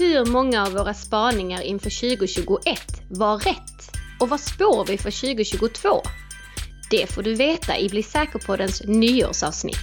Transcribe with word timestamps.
Hur 0.00 0.26
många 0.26 0.66
av 0.66 0.72
våra 0.72 0.94
spaningar 0.94 1.62
inför 1.62 2.16
2021 2.16 2.62
var 3.10 3.38
rätt? 3.38 3.90
Och 4.20 4.28
vad 4.28 4.40
spår 4.40 4.84
vi 4.86 4.98
för 4.98 5.10
2022? 5.10 5.88
Det 6.90 7.06
får 7.06 7.22
du 7.22 7.34
veta 7.34 7.78
i 7.78 7.88
Bli 7.88 8.02
säker-poddens 8.02 8.82
nyårsavsnitt. 8.86 9.76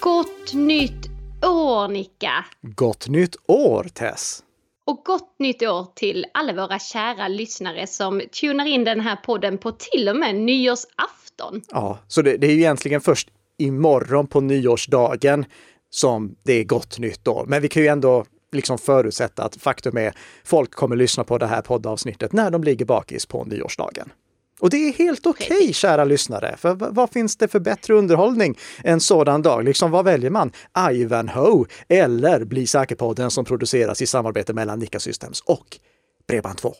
Gott 0.00 0.52
nytt 0.54 1.08
år 1.44 1.88
Nicka! 1.88 2.44
Gott 2.62 3.08
nytt 3.08 3.36
år 3.48 3.84
Tess! 3.94 4.42
Och 4.92 5.04
gott 5.04 5.34
nytt 5.38 5.62
år 5.62 5.86
till 5.94 6.26
alla 6.34 6.52
våra 6.52 6.78
kära 6.78 7.28
lyssnare 7.28 7.86
som 7.86 8.22
tunar 8.40 8.66
in 8.66 8.84
den 8.84 9.00
här 9.00 9.16
podden 9.16 9.58
på 9.58 9.72
till 9.72 10.08
och 10.08 10.16
med 10.16 10.34
nyårsafton. 10.34 11.62
Ja, 11.68 11.98
så 12.08 12.22
det, 12.22 12.36
det 12.36 12.46
är 12.46 12.50
ju 12.50 12.58
egentligen 12.58 13.00
först 13.00 13.28
imorgon 13.58 14.26
på 14.26 14.40
nyårsdagen 14.40 15.44
som 15.90 16.36
det 16.42 16.52
är 16.52 16.64
gott 16.64 16.98
nytt 16.98 17.28
år. 17.28 17.44
Men 17.48 17.62
vi 17.62 17.68
kan 17.68 17.82
ju 17.82 17.88
ändå 17.88 18.24
liksom 18.52 18.78
förutsätta 18.78 19.44
att 19.44 19.56
faktum 19.56 19.96
är 19.96 20.14
folk 20.44 20.74
kommer 20.74 20.96
lyssna 20.96 21.24
på 21.24 21.38
det 21.38 21.46
här 21.46 21.62
poddavsnittet 21.62 22.32
när 22.32 22.50
de 22.50 22.64
ligger 22.64 22.84
bakis 22.84 23.26
på 23.26 23.44
nyårsdagen. 23.44 24.12
Och 24.62 24.70
det 24.70 24.76
är 24.76 24.92
helt 24.92 25.26
okej, 25.26 25.56
okay, 25.56 25.72
kära 25.72 26.04
lyssnare. 26.04 26.56
För 26.56 26.74
vad 26.74 27.10
finns 27.10 27.36
det 27.36 27.48
för 27.48 27.60
bättre 27.60 27.94
underhållning 27.94 28.58
en 28.84 29.00
sådan 29.00 29.42
dag? 29.42 29.64
Liksom, 29.64 29.90
vad 29.90 30.04
väljer 30.04 30.30
man? 30.30 30.52
Ivanhoe 30.90 31.66
eller 31.88 32.44
Bli 32.44 32.66
säker-podden 32.66 33.30
som 33.30 33.44
produceras 33.44 34.02
i 34.02 34.06
samarbete 34.06 34.52
mellan 34.52 34.78
Nika 34.78 35.00
Systems 35.00 35.40
och 35.40 35.78
Bredband2? 36.28 36.74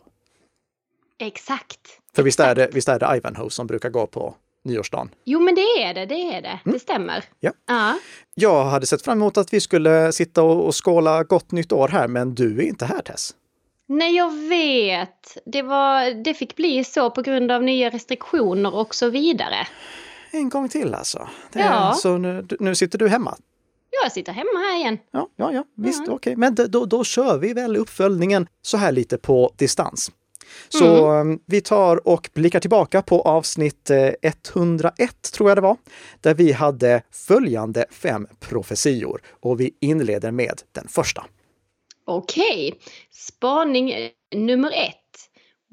Exakt. 1.18 1.80
För 2.14 2.22
visst 2.22 2.40
är, 2.40 2.54
det, 2.54 2.68
visst 2.72 2.88
är 2.88 2.98
det 2.98 3.16
Ivanhoe 3.16 3.50
som 3.50 3.66
brukar 3.66 3.90
gå 3.90 4.06
på 4.06 4.34
nyårsdagen? 4.64 5.10
Jo, 5.24 5.40
men 5.40 5.54
det 5.54 5.60
är 5.60 5.94
det, 5.94 6.06
det 6.06 6.34
är 6.34 6.42
det. 6.42 6.60
Mm. 6.64 6.72
Det 6.72 6.78
stämmer. 6.78 7.24
Ja. 7.40 7.52
ja. 7.66 7.98
Jag 8.34 8.64
hade 8.64 8.86
sett 8.86 9.02
fram 9.02 9.18
emot 9.18 9.36
att 9.36 9.52
vi 9.52 9.60
skulle 9.60 10.12
sitta 10.12 10.42
och 10.42 10.84
skåla 10.84 11.24
gott 11.24 11.52
nytt 11.52 11.72
år 11.72 11.88
här, 11.88 12.08
men 12.08 12.34
du 12.34 12.58
är 12.58 12.62
inte 12.62 12.84
här 12.84 13.02
Tess. 13.02 13.34
Nej, 13.88 14.16
jag 14.16 14.48
vet. 14.48 15.38
Det, 15.46 15.62
var, 15.62 16.24
det 16.24 16.34
fick 16.34 16.56
bli 16.56 16.84
så 16.84 17.10
på 17.10 17.22
grund 17.22 17.50
av 17.50 17.62
nya 17.62 17.90
restriktioner 17.90 18.74
och 18.74 18.94
så 18.94 19.10
vidare. 19.10 19.66
En 20.30 20.48
gång 20.48 20.68
till 20.68 20.94
alltså? 20.94 21.28
Det 21.52 21.58
ja. 21.58 21.94
så 21.96 22.18
nu, 22.18 22.46
nu 22.60 22.74
sitter 22.74 22.98
du 22.98 23.08
hemma? 23.08 23.36
Jag 24.02 24.12
sitter 24.12 24.32
hemma 24.32 24.58
här 24.68 24.76
igen. 24.76 24.98
Ja, 25.10 25.28
ja, 25.36 25.52
ja 25.52 25.64
visst, 25.76 25.98
mm. 25.98 26.12
okej. 26.12 26.30
Okay. 26.30 26.36
Men 26.36 26.54
då, 26.70 26.84
då 26.84 27.04
kör 27.04 27.38
vi 27.38 27.52
väl 27.52 27.76
uppföljningen 27.76 28.46
så 28.62 28.76
här 28.76 28.92
lite 28.92 29.18
på 29.18 29.52
distans. 29.56 30.10
Så 30.68 31.10
mm. 31.10 31.30
Um, 31.30 31.40
vi 31.46 31.60
tar 31.60 32.08
och 32.08 32.30
blickar 32.34 32.60
tillbaka 32.60 33.02
på 33.02 33.22
avsnitt 33.22 33.90
101, 34.22 34.98
eh, 34.98 35.08
tror 35.32 35.50
jag 35.50 35.56
det 35.56 35.62
var, 35.62 35.76
där 36.20 36.34
vi 36.34 36.52
hade 36.52 37.02
följande 37.10 37.84
fem 37.90 38.26
profetior 38.40 39.22
och 39.40 39.60
vi 39.60 39.70
inleder 39.80 40.30
med 40.30 40.62
den 40.72 40.88
första. 40.88 41.24
Okej, 42.04 42.68
okay. 42.68 42.80
spaning 43.10 44.10
nummer 44.34 44.70
ett. 44.70 44.98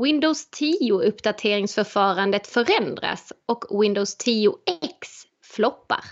Windows 0.04 0.48
10-uppdateringsförfarandet 0.60 2.48
förändras 2.48 3.34
och 3.48 3.84
Windows 3.84 4.18
10X 4.18 5.26
floppar. 5.44 6.04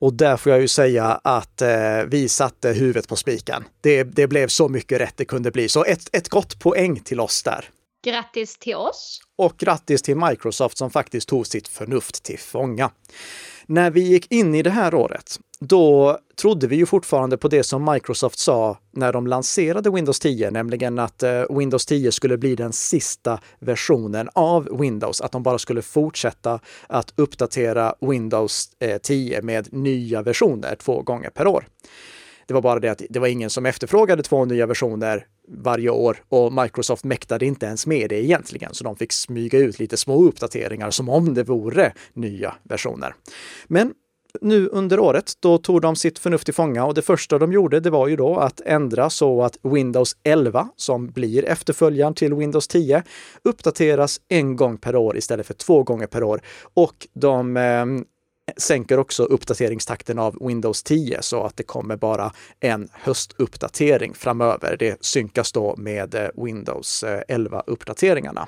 Och 0.00 0.12
där 0.14 0.36
får 0.36 0.52
jag 0.52 0.60
ju 0.60 0.68
säga 0.68 1.04
att 1.24 1.62
eh, 1.62 1.68
vi 2.08 2.28
satte 2.28 2.68
huvudet 2.68 3.08
på 3.08 3.16
spiken. 3.16 3.64
Det, 3.80 4.04
det 4.04 4.26
blev 4.26 4.48
så 4.48 4.68
mycket 4.68 5.00
rätt 5.00 5.16
det 5.16 5.24
kunde 5.24 5.50
bli. 5.50 5.68
Så 5.68 5.84
ett, 5.84 6.16
ett 6.16 6.28
gott 6.28 6.60
poäng 6.60 7.00
till 7.00 7.20
oss 7.20 7.42
där. 7.42 7.70
Grattis 8.04 8.58
till 8.58 8.74
oss! 8.74 9.20
Och 9.36 9.56
grattis 9.56 10.02
till 10.02 10.16
Microsoft 10.16 10.78
som 10.78 10.90
faktiskt 10.90 11.28
tog 11.28 11.46
sitt 11.46 11.68
förnuft 11.68 12.22
till 12.22 12.38
fånga. 12.38 12.90
När 13.70 13.90
vi 13.90 14.00
gick 14.00 14.32
in 14.32 14.54
i 14.54 14.62
det 14.62 14.70
här 14.70 14.94
året, 14.94 15.40
då 15.60 16.18
trodde 16.40 16.66
vi 16.66 16.76
ju 16.76 16.86
fortfarande 16.86 17.36
på 17.36 17.48
det 17.48 17.62
som 17.62 17.92
Microsoft 17.92 18.38
sa 18.38 18.78
när 18.92 19.12
de 19.12 19.26
lanserade 19.26 19.90
Windows 19.90 20.20
10, 20.20 20.50
nämligen 20.50 20.98
att 20.98 21.22
eh, 21.22 21.42
Windows 21.50 21.86
10 21.86 22.12
skulle 22.12 22.38
bli 22.38 22.54
den 22.54 22.72
sista 22.72 23.40
versionen 23.58 24.28
av 24.34 24.78
Windows, 24.80 25.20
att 25.20 25.32
de 25.32 25.42
bara 25.42 25.58
skulle 25.58 25.82
fortsätta 25.82 26.60
att 26.86 27.12
uppdatera 27.16 27.94
Windows 28.00 28.70
eh, 28.78 28.98
10 28.98 29.42
med 29.42 29.72
nya 29.72 30.22
versioner 30.22 30.76
två 30.76 31.02
gånger 31.02 31.30
per 31.30 31.46
år. 31.46 31.66
Det 32.50 32.54
var 32.54 32.62
bara 32.62 32.80
det 32.80 32.88
att 32.88 33.02
det 33.10 33.18
var 33.18 33.26
ingen 33.26 33.50
som 33.50 33.66
efterfrågade 33.66 34.22
två 34.22 34.44
nya 34.44 34.66
versioner 34.66 35.26
varje 35.48 35.90
år 35.90 36.22
och 36.28 36.52
Microsoft 36.52 37.04
mäktade 37.04 37.46
inte 37.46 37.66
ens 37.66 37.86
med 37.86 38.10
det 38.10 38.24
egentligen, 38.24 38.74
så 38.74 38.84
de 38.84 38.96
fick 38.96 39.12
smyga 39.12 39.58
ut 39.58 39.78
lite 39.78 39.96
små 39.96 40.24
uppdateringar 40.24 40.90
som 40.90 41.08
om 41.08 41.34
det 41.34 41.42
vore 41.42 41.92
nya 42.14 42.54
versioner. 42.62 43.14
Men 43.66 43.92
nu 44.40 44.68
under 44.68 44.98
året, 44.98 45.32
då 45.40 45.58
tog 45.58 45.80
de 45.80 45.96
sitt 45.96 46.18
förnuft 46.18 46.44
till 46.44 46.54
fånga 46.54 46.84
och 46.84 46.94
det 46.94 47.02
första 47.02 47.38
de 47.38 47.52
gjorde, 47.52 47.80
det 47.80 47.90
var 47.90 48.08
ju 48.08 48.16
då 48.16 48.36
att 48.36 48.60
ändra 48.60 49.10
så 49.10 49.42
att 49.42 49.58
Windows 49.62 50.16
11, 50.22 50.68
som 50.76 51.10
blir 51.10 51.44
efterföljaren 51.44 52.14
till 52.14 52.34
Windows 52.34 52.68
10, 52.68 53.02
uppdateras 53.44 54.20
en 54.28 54.56
gång 54.56 54.78
per 54.78 54.96
år 54.96 55.16
istället 55.16 55.46
för 55.46 55.54
två 55.54 55.82
gånger 55.82 56.06
per 56.06 56.22
år. 56.22 56.40
Och 56.74 57.06
de 57.14 57.56
eh, 57.56 57.84
sänker 58.56 58.98
också 58.98 59.22
uppdateringstakten 59.22 60.18
av 60.18 60.38
Windows 60.40 60.82
10 60.82 61.22
så 61.22 61.44
att 61.44 61.56
det 61.56 61.62
kommer 61.62 61.96
bara 61.96 62.32
en 62.60 62.88
höstuppdatering 62.92 64.14
framöver. 64.14 64.76
Det 64.78 65.04
synkas 65.04 65.52
då 65.52 65.74
med 65.76 66.14
eh, 66.14 66.44
Windows 66.44 67.02
eh, 67.02 67.20
11-uppdateringarna. 67.28 68.46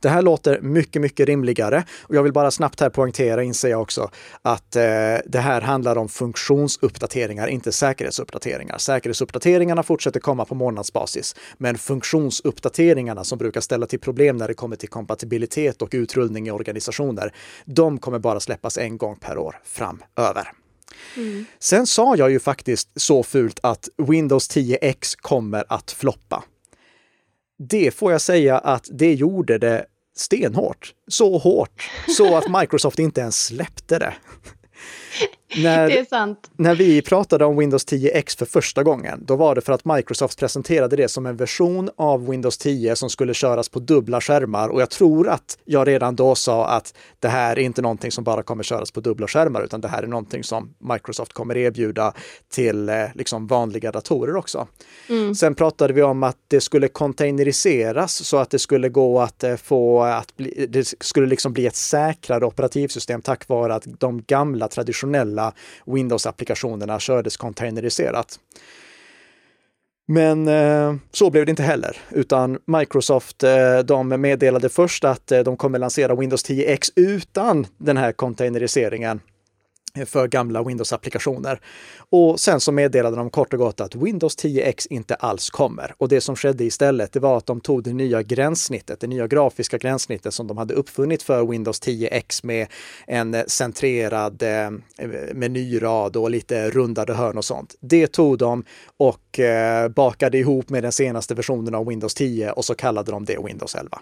Det 0.00 0.08
här 0.08 0.22
låter 0.22 0.60
mycket, 0.60 1.02
mycket 1.02 1.26
rimligare 1.26 1.84
och 2.02 2.14
jag 2.14 2.22
vill 2.22 2.32
bara 2.32 2.50
snabbt 2.50 2.80
här 2.80 2.90
poängtera, 2.90 3.42
inser 3.42 3.68
jag 3.68 3.82
också, 3.82 4.10
att 4.42 4.76
eh, 4.76 4.82
det 5.26 5.38
här 5.38 5.60
handlar 5.60 5.98
om 5.98 6.08
funktionsuppdateringar, 6.08 7.46
inte 7.48 7.72
säkerhetsuppdateringar. 7.72 8.78
Säkerhetsuppdateringarna 8.78 9.82
fortsätter 9.82 10.20
komma 10.20 10.44
på 10.44 10.54
månadsbasis, 10.54 11.36
men 11.58 11.78
funktionsuppdateringarna 11.78 13.24
som 13.24 13.38
brukar 13.38 13.60
ställa 13.60 13.86
till 13.86 14.00
problem 14.00 14.36
när 14.36 14.48
det 14.48 14.54
kommer 14.54 14.76
till 14.76 14.88
kompatibilitet 14.88 15.82
och 15.82 15.88
utrullning 15.92 16.48
i 16.48 16.50
organisationer, 16.50 17.34
de 17.64 17.98
kommer 17.98 18.18
bara 18.18 18.40
släppas 18.40 18.78
en 18.78 18.98
gång 18.98 19.16
per 19.16 19.38
år 19.38 19.56
framöver. 19.64 20.52
Mm. 21.16 21.44
Sen 21.58 21.86
sa 21.86 22.16
jag 22.16 22.30
ju 22.30 22.40
faktiskt 22.40 22.88
så 22.96 23.22
fult 23.22 23.60
att 23.62 23.88
Windows 23.96 24.50
10X 24.50 25.16
kommer 25.20 25.64
att 25.68 25.90
floppa 25.90 26.44
det 27.68 27.94
får 27.94 28.12
jag 28.12 28.20
säga 28.20 28.58
att 28.58 28.88
det 28.92 29.14
gjorde 29.14 29.58
det 29.58 29.86
stenhårt. 30.16 30.94
Så 31.08 31.38
hårt, 31.38 31.90
så 32.16 32.36
att 32.36 32.48
Microsoft 32.60 32.98
inte 32.98 33.20
ens 33.20 33.44
släppte 33.46 33.98
det. 33.98 34.14
När. 35.56 36.06
När 36.56 36.74
vi 36.74 37.02
pratade 37.02 37.44
om 37.44 37.56
Windows 37.56 37.86
10X 37.86 38.38
för 38.38 38.46
första 38.46 38.82
gången, 38.82 39.24
då 39.26 39.36
var 39.36 39.54
det 39.54 39.60
för 39.60 39.72
att 39.72 39.84
Microsoft 39.84 40.38
presenterade 40.38 40.96
det 40.96 41.08
som 41.08 41.26
en 41.26 41.36
version 41.36 41.90
av 41.96 42.28
Windows 42.28 42.58
10 42.58 42.96
som 42.96 43.10
skulle 43.10 43.34
köras 43.34 43.68
på 43.68 43.78
dubbla 43.78 44.20
skärmar. 44.20 44.68
Och 44.68 44.80
jag 44.80 44.90
tror 44.90 45.28
att 45.28 45.58
jag 45.64 45.88
redan 45.88 46.16
då 46.16 46.34
sa 46.34 46.66
att 46.66 46.94
det 47.18 47.28
här 47.28 47.58
är 47.58 47.62
inte 47.62 47.82
någonting 47.82 48.10
som 48.10 48.24
bara 48.24 48.42
kommer 48.42 48.62
köras 48.62 48.90
på 48.90 49.00
dubbla 49.00 49.26
skärmar, 49.26 49.62
utan 49.62 49.80
det 49.80 49.88
här 49.88 50.02
är 50.02 50.06
någonting 50.06 50.44
som 50.44 50.74
Microsoft 50.78 51.32
kommer 51.32 51.56
erbjuda 51.56 52.12
till 52.48 52.88
eh, 52.88 52.94
liksom 53.14 53.46
vanliga 53.46 53.92
datorer 53.92 54.36
också. 54.36 54.68
Mm. 55.08 55.34
Sen 55.34 55.54
pratade 55.54 55.92
vi 55.92 56.02
om 56.02 56.22
att 56.22 56.36
det 56.48 56.60
skulle 56.60 56.88
containeriseras 56.88 58.24
så 58.24 58.36
att 58.36 58.50
det 58.50 58.58
skulle 58.58 58.88
gå 58.88 59.20
att 59.20 59.44
eh, 59.44 59.56
få 59.56 60.02
att 60.02 60.36
bli, 60.36 60.66
det 60.68 60.94
skulle 61.00 61.26
liksom 61.26 61.52
bli 61.52 61.66
ett 61.66 61.76
säkrare 61.76 62.44
operativsystem 62.44 63.22
tack 63.22 63.48
vare 63.48 63.74
att 63.74 63.86
de 63.98 64.22
gamla 64.22 64.68
traditionella 64.68 65.39
alla 65.40 65.52
Windows-applikationerna 65.86 67.00
kördes 67.00 67.36
containeriserat. 67.36 68.38
Men 70.08 70.48
eh, 70.48 70.94
så 71.12 71.30
blev 71.30 71.46
det 71.46 71.50
inte 71.50 71.62
heller, 71.62 71.96
utan 72.10 72.58
Microsoft 72.66 73.42
eh, 73.42 73.78
de 73.78 74.08
meddelade 74.08 74.68
först 74.68 75.04
att 75.04 75.32
eh, 75.32 75.40
de 75.40 75.56
kommer 75.56 75.78
lansera 75.78 76.14
Windows 76.14 76.44
10X 76.44 76.90
utan 76.96 77.66
den 77.78 77.96
här 77.96 78.12
containeriseringen 78.12 79.20
för 80.06 80.28
gamla 80.28 80.62
Windows-applikationer. 80.62 81.60
Och 82.10 82.40
sen 82.40 82.60
så 82.60 82.72
meddelade 82.72 83.16
de 83.16 83.30
kort 83.30 83.52
och 83.52 83.58
gott 83.58 83.80
att 83.80 83.94
Windows 83.94 84.38
10X 84.38 84.86
inte 84.90 85.14
alls 85.14 85.50
kommer. 85.50 85.94
Och 85.98 86.08
det 86.08 86.20
som 86.20 86.36
skedde 86.36 86.64
istället, 86.64 87.12
det 87.12 87.20
var 87.20 87.36
att 87.36 87.46
de 87.46 87.60
tog 87.60 87.82
det 87.82 87.92
nya 87.92 88.22
gränssnittet, 88.22 89.00
det 89.00 89.06
nya 89.06 89.26
grafiska 89.26 89.78
gränssnittet 89.78 90.34
som 90.34 90.46
de 90.46 90.58
hade 90.58 90.74
uppfunnit 90.74 91.22
för 91.22 91.46
Windows 91.46 91.82
10X 91.82 92.46
med 92.46 92.66
en 93.06 93.44
centrerad 93.46 94.42
eh, 94.42 94.70
menyrad 95.34 96.16
och 96.16 96.30
lite 96.30 96.70
rundade 96.70 97.14
hörn 97.14 97.38
och 97.38 97.44
sånt. 97.44 97.74
Det 97.80 98.06
tog 98.06 98.38
de 98.38 98.64
och 98.96 99.38
eh, 99.38 99.88
bakade 99.88 100.38
ihop 100.38 100.68
med 100.68 100.82
den 100.82 100.92
senaste 100.92 101.34
versionen 101.34 101.74
av 101.74 101.86
Windows 101.86 102.14
10 102.14 102.50
och 102.50 102.64
så 102.64 102.74
kallade 102.74 103.10
de 103.10 103.24
det 103.24 103.38
Windows 103.46 103.74
11. 103.74 103.98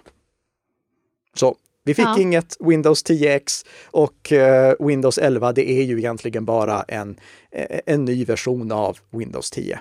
Så 1.35 1.55
vi 1.83 1.93
fick 1.93 2.05
ja. 2.05 2.19
inget 2.19 2.57
Windows 2.59 3.05
10X 3.05 3.65
och 3.91 4.31
uh, 4.31 4.87
Windows 4.87 5.17
11, 5.17 5.51
det 5.51 5.69
är 5.69 5.83
ju 5.83 5.97
egentligen 5.97 6.45
bara 6.45 6.83
en, 6.87 7.19
eh, 7.51 7.79
en 7.85 8.05
ny 8.05 8.25
version 8.25 8.71
av 8.71 8.97
Windows 9.09 9.51
10. 9.51 9.79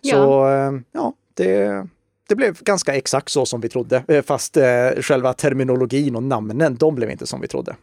Ja. 0.00 0.14
Så 0.14 0.48
uh, 0.48 0.80
ja, 0.92 1.12
det, 1.34 1.86
det 2.28 2.34
blev 2.34 2.62
ganska 2.62 2.94
exakt 2.94 3.28
så 3.28 3.46
som 3.46 3.60
vi 3.60 3.68
trodde, 3.68 4.04
eh, 4.08 4.22
fast 4.22 4.56
eh, 4.56 4.90
själva 5.00 5.32
terminologin 5.32 6.16
och 6.16 6.22
namnen, 6.22 6.76
de 6.76 6.94
blev 6.94 7.10
inte 7.10 7.26
som 7.26 7.40
vi 7.40 7.48
trodde. 7.48 7.76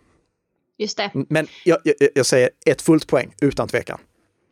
Just 0.77 0.97
det. 0.97 1.11
Men 1.13 1.47
jag, 1.63 1.77
jag, 1.83 1.95
jag 2.15 2.25
säger 2.25 2.50
ett 2.65 2.81
fullt 2.81 3.07
poäng, 3.07 3.35
utan 3.41 3.68
tvekan. 3.68 4.00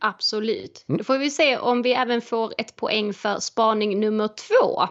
Absolut. 0.00 0.84
Mm. 0.88 0.98
Då 0.98 1.04
får 1.04 1.18
vi 1.18 1.30
se 1.30 1.58
om 1.58 1.82
vi 1.82 1.92
även 1.92 2.20
får 2.20 2.52
ett 2.58 2.76
poäng 2.76 3.14
för 3.14 3.40
spaning 3.40 4.00
nummer 4.00 4.28
två. 4.28 4.88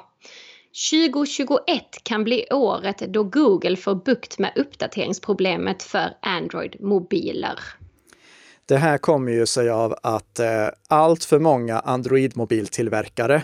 2021 0.73 2.03
kan 2.03 2.23
bli 2.23 2.45
året 2.51 2.97
då 2.97 3.23
Google 3.23 3.75
får 3.75 3.95
bukt 3.95 4.39
med 4.39 4.53
uppdateringsproblemet 4.55 5.83
för 5.83 6.13
Android-mobiler. 6.21 7.59
Det 8.65 8.77
här 8.77 8.97
kommer 8.97 9.31
ju 9.31 9.45
sig 9.45 9.69
av 9.69 9.95
att 10.03 10.39
eh, 10.39 10.67
allt 10.87 11.23
för 11.23 11.39
många 11.39 11.79
Android-mobiltillverkare 11.79 13.43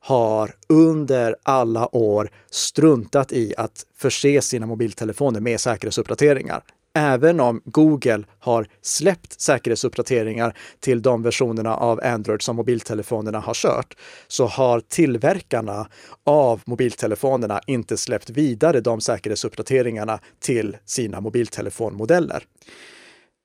har 0.00 0.54
under 0.68 1.36
alla 1.42 1.96
år 1.96 2.30
struntat 2.50 3.32
i 3.32 3.54
att 3.56 3.86
förse 3.96 4.42
sina 4.42 4.66
mobiltelefoner 4.66 5.40
med 5.40 5.60
säkerhetsuppdateringar. 5.60 6.62
Även 6.98 7.40
om 7.40 7.62
Google 7.64 8.24
har 8.38 8.66
släppt 8.82 9.40
säkerhetsuppdateringar 9.40 10.56
till 10.80 11.02
de 11.02 11.22
versionerna 11.22 11.76
av 11.76 12.00
Android 12.04 12.42
som 12.42 12.56
mobiltelefonerna 12.56 13.38
har 13.38 13.54
kört, 13.54 13.96
så 14.28 14.46
har 14.46 14.80
tillverkarna 14.80 15.88
av 16.26 16.62
mobiltelefonerna 16.66 17.60
inte 17.66 17.96
släppt 17.96 18.30
vidare 18.30 18.80
de 18.80 19.00
säkerhetsuppdateringarna 19.00 20.20
till 20.40 20.76
sina 20.84 21.20
mobiltelefonmodeller. 21.20 22.44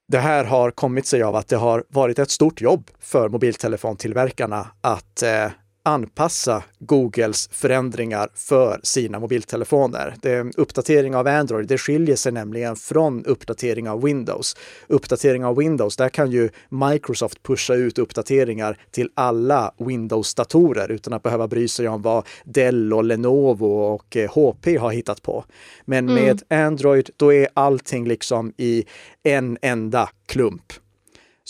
Det 0.08 0.20
här 0.20 0.44
har 0.44 0.72
kommit 0.72 1.06
sig 1.06 1.24
av 1.24 1.36
att 1.36 1.48
det 1.48 1.56
har 1.56 1.84
varit 1.90 2.20
ett 2.20 2.32
stort 2.32 2.62
jobb 2.62 2.90
för 3.00 3.30
mobiltelefontillverkarna 3.30 4.68
att 4.82 5.24
eh, 5.24 5.48
anpassa 5.84 6.64
Googles 6.80 7.50
förändringar 7.52 8.30
för 8.36 8.80
sina 8.84 9.20
mobiltelefoner. 9.20 10.16
Det, 10.22 10.58
uppdatering 10.58 11.16
av 11.16 11.28
Android, 11.28 11.68
det 11.68 11.78
skiljer 11.78 12.16
sig 12.16 12.32
nämligen 12.32 12.76
från 12.76 13.26
uppdatering 13.26 13.90
av 13.90 14.04
Windows. 14.04 14.58
Uppdatering 14.88 15.46
av 15.46 15.58
Windows, 15.58 15.96
där 15.96 16.10
kan 16.10 16.32
ju 16.32 16.50
Microsoft 16.70 17.44
pusha 17.44 17.74
ut 17.74 17.98
uppdateringar 17.98 18.78
till 18.92 19.10
alla 19.14 19.74
Windows-datorer 19.78 20.92
utan 20.92 21.14
att 21.14 21.24
behöva 21.24 21.48
bry 21.48 21.68
sig 21.68 21.88
om 21.88 22.02
vad 22.02 22.26
Dell 22.44 22.94
och 22.94 23.04
Lenovo 23.04 23.66
och 23.66 24.18
HP 24.34 24.68
eh, 24.68 24.82
har 24.82 24.92
hittat 24.92 25.22
på. 25.22 25.46
Men 25.86 26.10
mm. 26.10 26.24
med 26.24 26.44
Android, 26.66 27.10
då 27.18 27.34
är 27.34 27.48
allting 27.54 28.08
liksom 28.08 28.54
i 28.58 28.86
en 29.24 29.58
enda 29.62 30.10
klump 30.26 30.74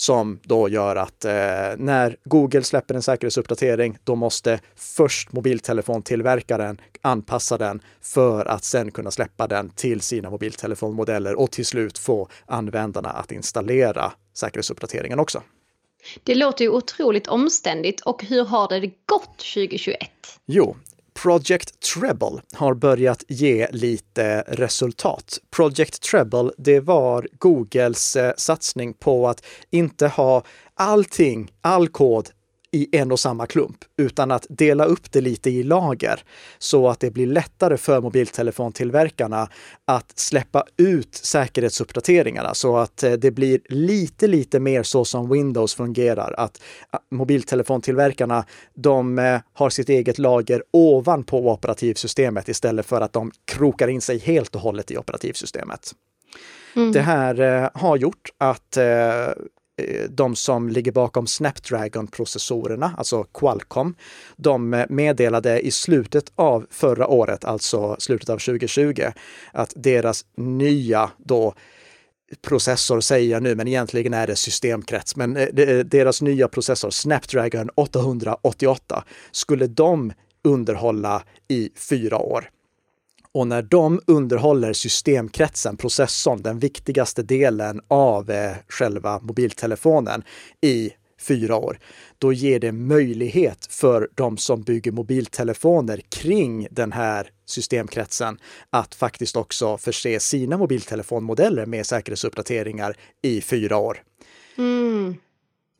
som 0.00 0.40
då 0.42 0.68
gör 0.68 0.96
att 0.96 1.24
eh, 1.24 1.32
när 1.76 2.16
Google 2.24 2.62
släpper 2.62 2.94
en 2.94 3.02
säkerhetsuppdatering, 3.02 3.98
då 4.04 4.14
måste 4.14 4.60
först 4.76 5.32
mobiltelefontillverkaren 5.32 6.80
anpassa 7.02 7.58
den 7.58 7.82
för 8.00 8.46
att 8.46 8.64
sen 8.64 8.90
kunna 8.90 9.10
släppa 9.10 9.46
den 9.46 9.70
till 9.70 10.00
sina 10.00 10.30
mobiltelefonmodeller 10.30 11.38
och 11.38 11.50
till 11.50 11.66
slut 11.66 11.98
få 11.98 12.28
användarna 12.46 13.08
att 13.08 13.32
installera 13.32 14.12
säkerhetsuppdateringen 14.34 15.18
också. 15.18 15.42
Det 16.24 16.34
låter 16.34 16.64
ju 16.64 16.70
otroligt 16.70 17.26
omständigt 17.26 18.00
och 18.00 18.24
hur 18.24 18.44
har 18.44 18.68
det 18.68 18.86
gått 18.86 19.38
2021? 19.38 19.98
Jo, 20.46 20.76
Project 21.22 21.80
Treble 21.80 22.42
har 22.54 22.74
börjat 22.74 23.24
ge 23.28 23.68
lite 23.70 24.44
resultat. 24.48 25.38
Project 25.50 26.02
Treble, 26.02 26.50
det 26.58 26.80
var 26.80 27.28
Googles 27.38 28.16
eh, 28.16 28.32
satsning 28.36 28.94
på 28.94 29.28
att 29.28 29.44
inte 29.70 30.08
ha 30.08 30.44
allting, 30.74 31.50
all 31.60 31.88
kod 31.88 32.30
i 32.72 32.96
en 32.96 33.12
och 33.12 33.20
samma 33.20 33.46
klump, 33.46 33.76
utan 33.96 34.30
att 34.30 34.46
dela 34.48 34.84
upp 34.84 35.12
det 35.12 35.20
lite 35.20 35.50
i 35.50 35.62
lager 35.62 36.20
så 36.58 36.88
att 36.88 37.00
det 37.00 37.10
blir 37.10 37.26
lättare 37.26 37.76
för 37.76 38.00
mobiltelefontillverkarna 38.00 39.48
att 39.84 40.18
släppa 40.18 40.64
ut 40.76 41.14
säkerhetsuppdateringarna 41.14 42.54
så 42.54 42.76
att 42.76 43.02
eh, 43.02 43.12
det 43.12 43.30
blir 43.30 43.60
lite, 43.68 44.26
lite 44.26 44.60
mer 44.60 44.82
så 44.82 45.04
som 45.04 45.30
Windows 45.30 45.74
fungerar. 45.74 46.34
Att 46.36 46.62
mobiltelefontillverkarna, 47.10 48.44
de 48.74 49.18
eh, 49.18 49.40
har 49.52 49.70
sitt 49.70 49.88
eget 49.88 50.18
lager 50.18 50.62
ovanpå 50.70 51.52
operativsystemet 51.52 52.48
istället 52.48 52.86
för 52.86 53.00
att 53.00 53.12
de 53.12 53.32
krokar 53.44 53.88
in 53.88 54.00
sig 54.00 54.18
helt 54.18 54.54
och 54.54 54.60
hållet 54.60 54.90
i 54.90 54.96
operativsystemet. 54.96 55.92
Mm. 56.76 56.92
Det 56.92 57.00
här 57.00 57.40
eh, 57.40 57.68
har 57.74 57.96
gjort 57.96 58.30
att 58.38 58.76
Eh, 58.76 59.32
Eh, 59.80 60.10
de 60.10 60.36
som 60.36 60.68
ligger 60.68 60.92
bakom 60.92 61.26
Snapdragon-processorerna, 61.26 62.94
alltså 62.98 63.24
Qualcomm, 63.24 63.94
de 64.36 64.74
eh, 64.74 64.86
meddelade 64.88 65.60
i 65.60 65.70
slutet 65.70 66.32
av 66.34 66.66
förra 66.70 67.06
året, 67.06 67.44
alltså 67.44 67.96
slutet 67.98 68.28
av 68.28 68.38
2020, 68.38 69.02
att 69.52 69.72
deras 69.76 70.24
nya 70.36 71.10
då 71.18 71.54
processor 72.42 73.00
säger 73.00 73.30
jag 73.30 73.42
nu, 73.42 73.54
men 73.54 73.68
egentligen 73.68 74.14
är 74.14 74.26
det 74.26 74.36
systemkrets. 74.36 75.16
Men 75.16 75.36
eh, 75.36 75.78
deras 75.78 76.22
nya 76.22 76.48
processor 76.48 76.90
Snapdragon 76.90 77.70
888 77.74 79.04
skulle 79.32 79.66
de 79.66 80.12
underhålla 80.44 81.22
i 81.48 81.70
fyra 81.76 82.18
år. 82.18 82.50
Och 83.34 83.46
när 83.46 83.62
de 83.62 84.00
underhåller 84.06 84.72
systemkretsen, 84.72 85.76
processorn, 85.76 86.42
den 86.42 86.58
viktigaste 86.58 87.22
delen 87.22 87.80
av 87.88 88.30
eh, 88.30 88.52
själva 88.68 89.20
mobiltelefonen 89.22 90.22
i 90.60 90.90
fyra 91.20 91.56
år, 91.56 91.78
då 92.18 92.32
ger 92.32 92.60
det 92.60 92.72
möjlighet 92.72 93.66
för 93.66 94.08
de 94.14 94.36
som 94.36 94.62
bygger 94.62 94.92
mobiltelefoner 94.92 96.00
kring 96.08 96.66
den 96.70 96.92
här 96.92 97.30
systemkretsen 97.46 98.38
att 98.70 98.94
faktiskt 98.94 99.36
också 99.36 99.78
förse 99.78 100.20
sina 100.20 100.56
mobiltelefonmodeller 100.56 101.66
med 101.66 101.86
säkerhetsuppdateringar 101.86 102.96
i 103.22 103.40
fyra 103.40 103.76
år. 103.76 104.02
Mm. 104.58 105.14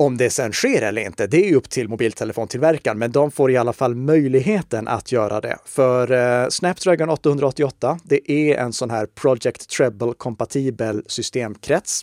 Om 0.01 0.17
det 0.17 0.31
sen 0.31 0.53
sker 0.53 0.83
eller 0.83 1.03
inte, 1.03 1.27
det 1.27 1.51
är 1.51 1.55
upp 1.55 1.71
till 1.71 1.89
mobiltelefontillverkaren, 1.89 2.99
men 2.99 3.13
de 3.13 3.31
får 3.31 3.51
i 3.51 3.57
alla 3.57 3.73
fall 3.73 3.95
möjligheten 3.95 4.89
att 4.89 5.13
göra 5.13 5.41
det. 5.41 5.59
För 5.65 6.13
eh, 6.13 6.49
Snapdragon 6.49 7.11
888, 7.11 7.99
det 8.05 8.33
är 8.33 8.57
en 8.57 8.73
sån 8.73 8.91
här 8.91 9.07
Project 9.07 9.71
Treble 9.71 10.13
kompatibel 10.17 11.03
systemkrets. 11.07 12.03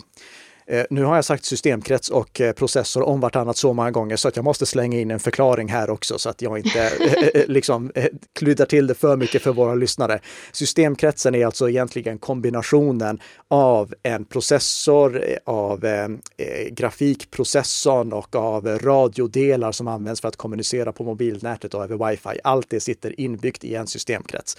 Eh, 0.70 0.86
nu 0.90 1.04
har 1.04 1.16
jag 1.16 1.26
sagt 1.26 1.46
systemkrets 1.46 2.10
och 2.10 2.42
eh, 2.42 2.52
processor 2.52 3.04
om 3.04 3.20
vartannat 3.20 3.58
så 3.58 3.74
många 3.74 3.92
gånger 3.92 4.16
så 4.16 4.28
att 4.28 4.36
jag 4.36 4.46
måste 4.46 4.66
slänga 4.66 5.00
in 5.00 5.12
en 5.12 5.20
förklaring 5.20 5.68
här 5.68 5.90
också 5.90 6.18
så 6.18 6.30
att 6.30 6.42
jag 6.42 6.58
inte 6.58 6.80
eh, 7.34 7.48
liksom 7.48 7.92
kluddar 8.34 8.66
till 8.66 8.88
det 8.88 8.94
för 8.94 9.18
mycket 9.18 9.42
för 9.42 9.54
våra 9.54 9.76
lyssnare. 9.76 10.20
Systemkretsen 10.52 11.36
är 11.36 11.46
alltså 11.46 11.70
egentligen 11.70 12.18
kombinationen 12.18 13.20
av 13.48 13.94
en 14.04 14.26
processor, 14.26 15.22
av 15.46 15.86
eh, 15.86 16.08
grafikprocessorn 16.72 18.14
och 18.14 18.36
av 18.36 18.68
radiodelar 18.68 19.72
som 19.72 19.88
används 19.88 20.22
för 20.22 20.28
att 20.28 20.36
kommunicera 20.36 20.92
på 20.92 21.04
mobilnätet 21.04 21.74
och 21.74 21.84
över 21.84 22.10
wifi. 22.10 22.40
Allt 22.44 22.70
det 22.70 22.80
sitter 22.80 23.20
inbyggt 23.20 23.64
i 23.64 23.76
en 23.76 23.88
systemkrets. 23.88 24.58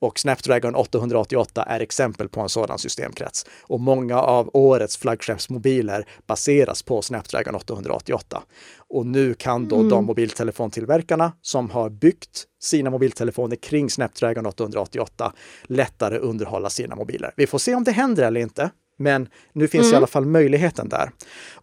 Och 0.00 0.18
Snapdragon 0.18 0.74
888 0.74 1.62
är 1.62 1.80
exempel 1.80 2.28
på 2.28 2.40
en 2.40 2.48
sådan 2.48 2.78
systemkrets. 2.78 3.46
Och 3.62 3.80
många 3.80 4.20
av 4.20 4.50
årets 4.52 4.96
flaggskeppsmobiler 4.96 6.06
baseras 6.26 6.82
på 6.82 7.02
Snapdragon 7.02 7.54
888. 7.54 8.42
Och 8.76 9.06
nu 9.06 9.34
kan 9.34 9.68
då 9.68 9.76
mm. 9.76 9.88
de 9.88 10.04
mobiltelefontillverkarna 10.04 11.32
som 11.42 11.70
har 11.70 11.90
byggt 11.90 12.44
sina 12.62 12.90
mobiltelefoner 12.90 13.56
kring 13.56 13.90
Snapdragon 13.90 14.46
888 14.46 15.32
lättare 15.62 16.18
underhålla 16.18 16.70
sina 16.70 16.96
mobiler. 16.96 17.32
Vi 17.36 17.46
får 17.46 17.58
se 17.58 17.74
om 17.74 17.84
det 17.84 17.92
händer 17.92 18.22
eller 18.26 18.40
inte. 18.40 18.70
Men 19.00 19.28
nu 19.52 19.68
finns 19.68 19.84
mm. 19.84 19.94
i 19.94 19.96
alla 19.96 20.06
fall 20.06 20.26
möjligheten 20.26 20.88
där. 20.88 21.10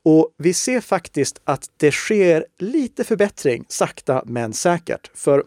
Och 0.04 0.36
vi 0.38 0.54
ser 0.54 0.82
faktiskt 0.82 1.42
att 1.44 1.70
det 1.78 1.92
sker 1.92 2.46
lite 2.60 3.04
förbättring, 3.04 3.66
sakta 3.68 4.24
men 4.26 4.54
säkert. 4.54 5.12
För 5.14 5.44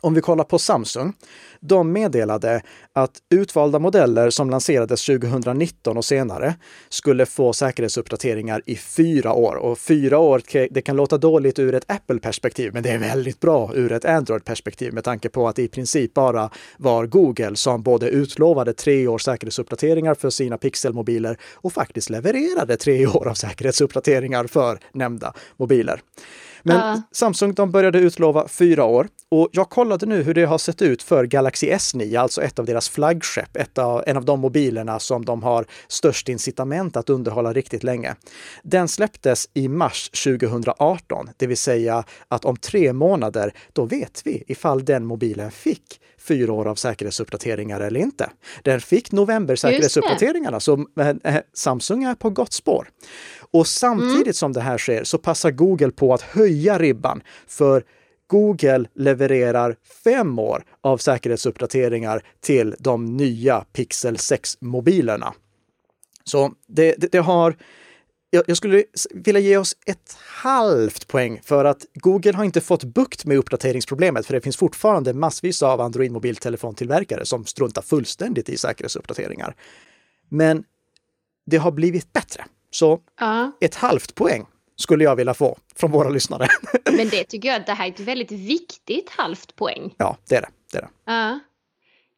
om 0.00 0.14
vi 0.14 0.20
kollar 0.20 0.44
på 0.44 0.58
Samsung 0.58 1.14
de 1.60 1.92
meddelade 1.92 2.62
att 2.92 3.18
utvalda 3.30 3.78
modeller 3.78 4.30
som 4.30 4.50
lanserades 4.50 5.06
2019 5.06 5.96
och 5.96 6.04
senare 6.04 6.54
skulle 6.88 7.26
få 7.26 7.52
säkerhetsuppdateringar 7.52 8.62
i 8.66 8.76
fyra 8.76 9.32
år. 9.32 9.54
Och 9.54 9.78
fyra 9.78 10.18
år, 10.18 10.42
det 10.70 10.82
kan 10.82 10.96
låta 10.96 11.18
dåligt 11.18 11.58
ur 11.58 11.74
ett 11.74 11.90
Apple-perspektiv, 11.90 12.70
men 12.74 12.82
det 12.82 12.90
är 12.90 12.98
väldigt 12.98 13.40
bra 13.40 13.70
ur 13.74 13.92
ett 13.92 14.04
Android-perspektiv 14.04 14.92
med 14.94 15.04
tanke 15.04 15.28
på 15.28 15.48
att 15.48 15.56
det 15.56 15.62
i 15.62 15.68
princip 15.68 16.14
bara 16.14 16.50
var 16.76 17.06
Google 17.06 17.56
som 17.56 17.82
både 17.82 18.08
utlovade 18.08 18.72
tre 18.72 19.06
års 19.06 19.24
säkerhetsuppdateringar 19.24 20.14
för 20.14 20.30
sina 20.30 20.58
pixelmobiler 20.58 21.36
och 21.54 21.72
faktiskt 21.72 22.10
levererade 22.10 22.76
tre 22.76 23.06
år 23.06 23.28
av 23.28 23.34
säkerhetsuppdateringar 23.34 24.46
för 24.46 24.78
nämnda 24.92 25.32
mobiler. 25.56 26.00
Men 26.62 26.76
Ja. 26.76 27.02
Samsung 27.12 27.54
de 27.54 27.70
började 27.70 27.98
utlova 27.98 28.48
fyra 28.48 28.84
år 28.84 29.08
och 29.28 29.48
jag 29.52 29.70
kollade 29.70 30.06
nu 30.06 30.22
hur 30.22 30.34
det 30.34 30.44
har 30.44 30.58
sett 30.58 30.82
ut 30.82 31.02
för 31.02 31.24
Galaxy 31.24 31.70
S9, 31.70 32.20
alltså 32.20 32.42
ett 32.42 32.58
av 32.58 32.64
deras 32.64 32.88
flaggskepp, 32.88 33.56
ett 33.56 33.78
av, 33.78 34.04
en 34.06 34.16
av 34.16 34.24
de 34.24 34.40
mobilerna 34.40 34.98
som 34.98 35.24
de 35.24 35.42
har 35.42 35.66
störst 35.88 36.28
incitament 36.28 36.96
att 36.96 37.10
underhålla 37.10 37.52
riktigt 37.52 37.82
länge. 37.82 38.14
Den 38.62 38.88
släpptes 38.88 39.48
i 39.54 39.68
mars 39.68 40.10
2018, 40.10 41.30
det 41.36 41.46
vill 41.46 41.56
säga 41.56 42.04
att 42.28 42.44
om 42.44 42.56
tre 42.56 42.92
månader, 42.92 43.54
då 43.72 43.84
vet 43.84 44.22
vi 44.24 44.44
ifall 44.46 44.84
den 44.84 45.06
mobilen 45.06 45.50
fick 45.50 46.00
fyra 46.18 46.52
år 46.52 46.68
av 46.68 46.74
säkerhetsuppdateringar 46.74 47.80
eller 47.80 48.00
inte. 48.00 48.30
Den 48.62 48.80
fick 48.80 49.12
november 49.12 49.56
säkerhetsuppdateringarna, 49.56 50.60
så 50.60 50.86
eh, 51.24 51.36
Samsung 51.54 52.04
är 52.04 52.14
på 52.14 52.30
gott 52.30 52.52
spår. 52.52 52.88
Och 53.52 53.66
samtidigt 53.66 54.36
som 54.36 54.52
det 54.52 54.60
här 54.60 54.78
sker 54.78 55.04
så 55.04 55.18
passar 55.18 55.50
Google 55.50 55.90
på 55.90 56.14
att 56.14 56.22
höja 56.22 56.78
ribban 56.78 57.22
för 57.46 57.84
Google 58.26 58.84
levererar 58.94 59.76
fem 60.04 60.38
år 60.38 60.64
av 60.80 60.98
säkerhetsuppdateringar 60.98 62.22
till 62.40 62.74
de 62.78 63.16
nya 63.16 63.64
Pixel 63.72 64.16
6-mobilerna. 64.16 65.32
Så 66.24 66.52
det, 66.66 66.94
det, 66.98 67.12
det 67.12 67.18
har 67.18 67.56
jag, 68.30 68.56
skulle 68.56 68.84
vilja 69.10 69.40
ge 69.40 69.56
oss 69.56 69.76
ett 69.86 70.16
halvt 70.18 71.08
poäng 71.08 71.40
för 71.42 71.64
att 71.64 71.86
Google 71.94 72.32
har 72.32 72.44
inte 72.44 72.60
fått 72.60 72.84
bukt 72.84 73.24
med 73.24 73.38
uppdateringsproblemet, 73.38 74.26
för 74.26 74.34
det 74.34 74.40
finns 74.40 74.56
fortfarande 74.56 75.14
massvis 75.14 75.62
av 75.62 75.80
Android-mobiltelefontillverkare 75.80 77.26
som 77.26 77.44
struntar 77.44 77.82
fullständigt 77.82 78.48
i 78.48 78.56
säkerhetsuppdateringar. 78.56 79.54
Men 80.28 80.64
det 81.46 81.56
har 81.56 81.72
blivit 81.72 82.12
bättre. 82.12 82.44
Så 82.70 83.00
Ja. 83.20 83.52
ett 83.60 83.74
halvt 83.74 84.14
poäng 84.14 84.46
skulle 84.76 85.04
jag 85.04 85.16
vilja 85.16 85.34
få 85.34 85.58
från 85.76 85.90
våra 85.90 86.08
lyssnare. 86.08 86.46
Men 86.92 87.08
det 87.08 87.24
tycker 87.24 87.48
jag 87.48 87.60
att 87.60 87.66
det 87.66 87.72
här 87.72 87.86
är 87.86 87.90
ett 87.90 88.00
väldigt 88.00 88.32
viktigt 88.32 89.10
halvt 89.10 89.56
poäng. 89.56 89.94
ja, 89.98 90.16
det 90.28 90.36
är 90.36 90.40
det. 90.40 90.48
det, 90.72 90.78
är 90.78 90.82
det. 90.82 90.88
Ja. 91.04 91.40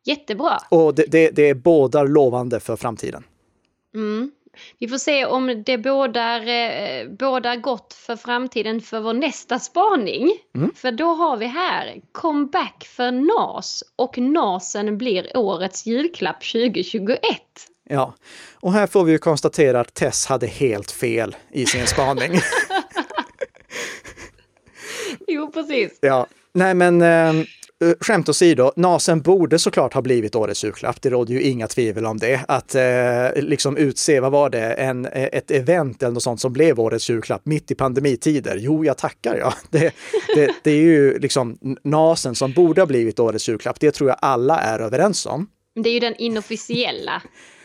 Jättebra. 0.04 0.58
Och 0.68 0.94
det, 0.94 1.04
det, 1.08 1.30
det 1.30 1.42
är 1.48 1.54
bådar 1.54 2.06
lovande 2.06 2.60
för 2.60 2.76
framtiden. 2.76 3.24
Mm. 3.94 4.30
Vi 4.78 4.88
får 4.88 4.98
se 4.98 5.26
om 5.26 5.62
det 5.66 5.78
bådar, 5.78 6.46
eh, 6.48 7.08
bådar 7.08 7.56
gott 7.56 7.94
för 7.94 8.16
framtiden 8.16 8.80
för 8.80 9.00
vår 9.00 9.12
nästa 9.12 9.58
spaning. 9.58 10.30
Mm. 10.54 10.72
För 10.76 10.92
då 10.92 11.14
har 11.14 11.36
vi 11.36 11.46
här 11.46 12.00
comeback 12.12 12.84
för 12.84 13.10
NAS 13.10 13.84
och 13.96 14.18
NASen 14.18 14.98
blir 14.98 15.36
årets 15.36 15.86
julklapp 15.86 16.40
2021. 16.52 17.20
Ja, 17.88 18.14
och 18.60 18.72
här 18.72 18.86
får 18.86 19.04
vi 19.04 19.12
ju 19.12 19.18
konstatera 19.18 19.80
att 19.80 19.94
Tess 19.94 20.26
hade 20.26 20.46
helt 20.46 20.90
fel 20.90 21.36
i 21.50 21.66
sin 21.66 21.86
spaning. 21.86 22.32
Jo, 25.26 25.50
precis. 25.52 25.98
Ja, 26.00 26.26
nej 26.54 26.74
men 26.74 27.02
eh, 27.02 27.44
skämt 28.00 28.28
åsido, 28.28 28.72
NASen 28.76 29.20
borde 29.20 29.58
såklart 29.58 29.94
ha 29.94 30.02
blivit 30.02 30.34
årets 30.34 30.64
julklapp. 30.64 31.02
Det 31.02 31.10
råder 31.10 31.34
ju 31.34 31.42
inga 31.42 31.68
tvivel 31.68 32.06
om 32.06 32.18
det. 32.18 32.40
Att 32.48 32.74
eh, 32.74 33.42
liksom 33.42 33.76
utse, 33.76 34.20
vad 34.20 34.32
var 34.32 34.50
det, 34.50 34.72
en, 34.72 35.06
eh, 35.06 35.28
ett 35.32 35.50
event 35.50 36.02
eller 36.02 36.12
något 36.12 36.22
sånt 36.22 36.40
som 36.40 36.52
blev 36.52 36.80
årets 36.80 37.10
julklapp 37.10 37.46
mitt 37.46 37.70
i 37.70 37.74
pandemitider. 37.74 38.56
Jo, 38.60 38.84
jag 38.84 38.98
tackar 38.98 39.36
ja. 39.36 39.54
Det, 39.70 39.94
det, 40.34 40.50
det 40.62 40.70
är 40.70 40.82
ju 40.82 41.18
liksom 41.18 41.58
NASen 41.84 42.34
som 42.34 42.52
borde 42.52 42.80
ha 42.80 42.86
blivit 42.86 43.20
årets 43.20 43.48
julklapp. 43.48 43.80
Det 43.80 43.90
tror 43.90 44.10
jag 44.10 44.18
alla 44.20 44.60
är 44.60 44.78
överens 44.78 45.26
om. 45.26 45.46
Det 45.74 45.88
är 45.88 45.94
ju 45.94 46.00
den 46.00 46.14
inofficiella 46.16 47.22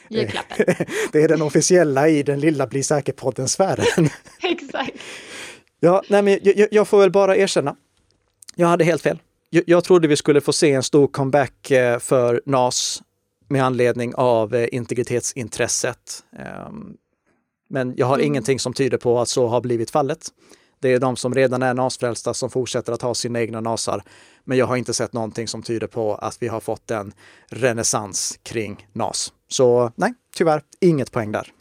julklappen. 0.09 0.65
Det 1.11 1.23
är 1.23 1.27
den 1.27 1.41
officiella 1.41 2.09
i 2.09 2.23
den 2.23 2.39
lilla 2.39 2.67
Bli 2.67 2.83
säker-podden-sfären. 2.83 4.09
Exakt. 4.43 4.91
Ja, 5.79 6.01
nej, 6.09 6.21
men 6.21 6.39
jag, 6.43 6.57
jag- 6.57 6.67
jag 6.71 6.87
får 6.87 6.99
väl 6.99 7.11
bara 7.11 7.37
erkänna. 7.37 7.75
Jag 8.55 8.67
hade 8.67 8.83
helt 8.83 9.01
fel. 9.01 9.19
Jag, 9.49 9.63
jag 9.67 9.83
trodde 9.83 10.07
vi 10.07 10.15
skulle 10.17 10.41
få 10.41 10.53
se 10.53 10.71
en 10.73 10.83
stor 10.83 11.07
comeback 11.07 11.71
eh, 11.71 11.99
för 11.99 12.41
NAS 12.45 13.01
med 13.49 13.63
anledning 13.65 14.15
av 14.15 14.55
eh, 14.55 14.67
integritetsintresset. 14.71 16.23
Ehm, 16.39 16.93
Men 17.69 17.93
jag 17.97 18.07
har 18.07 18.15
Mm. 18.15 18.27
ingenting 18.27 18.59
som 18.59 18.73
tyder 18.73 18.97
på 18.97 19.19
att 19.19 19.29
så 19.29 19.47
har 19.47 19.61
blivit 19.61 19.89
fallet. 19.91 20.27
Det 20.79 20.93
är 20.93 20.99
de 20.99 21.15
som 21.15 21.35
redan 21.35 21.63
är 21.63 21.73
NAS-frälsta 21.73 22.33
som 22.33 22.49
fortsätter 22.49 22.93
att 22.93 23.01
ha 23.01 23.13
sina 23.13 23.41
egna 23.41 23.61
NASar. 23.61 24.03
Men 24.43 24.57
jag 24.57 24.65
har 24.65 24.75
inte 24.75 24.93
sett 24.93 25.13
någonting 25.13 25.47
som 25.47 25.63
tyder 25.63 25.87
på 25.87 26.15
att 26.15 26.37
vi 26.39 26.47
har 26.47 26.59
fått 26.59 26.91
en 26.91 27.13
renässans 27.47 28.39
kring 28.43 28.87
NAS. 28.93 29.33
Så 29.47 29.91
nej, 29.95 30.13
tyvärr, 30.35 30.61
inget 30.81 31.11
poäng 31.11 31.31
där. 31.31 31.51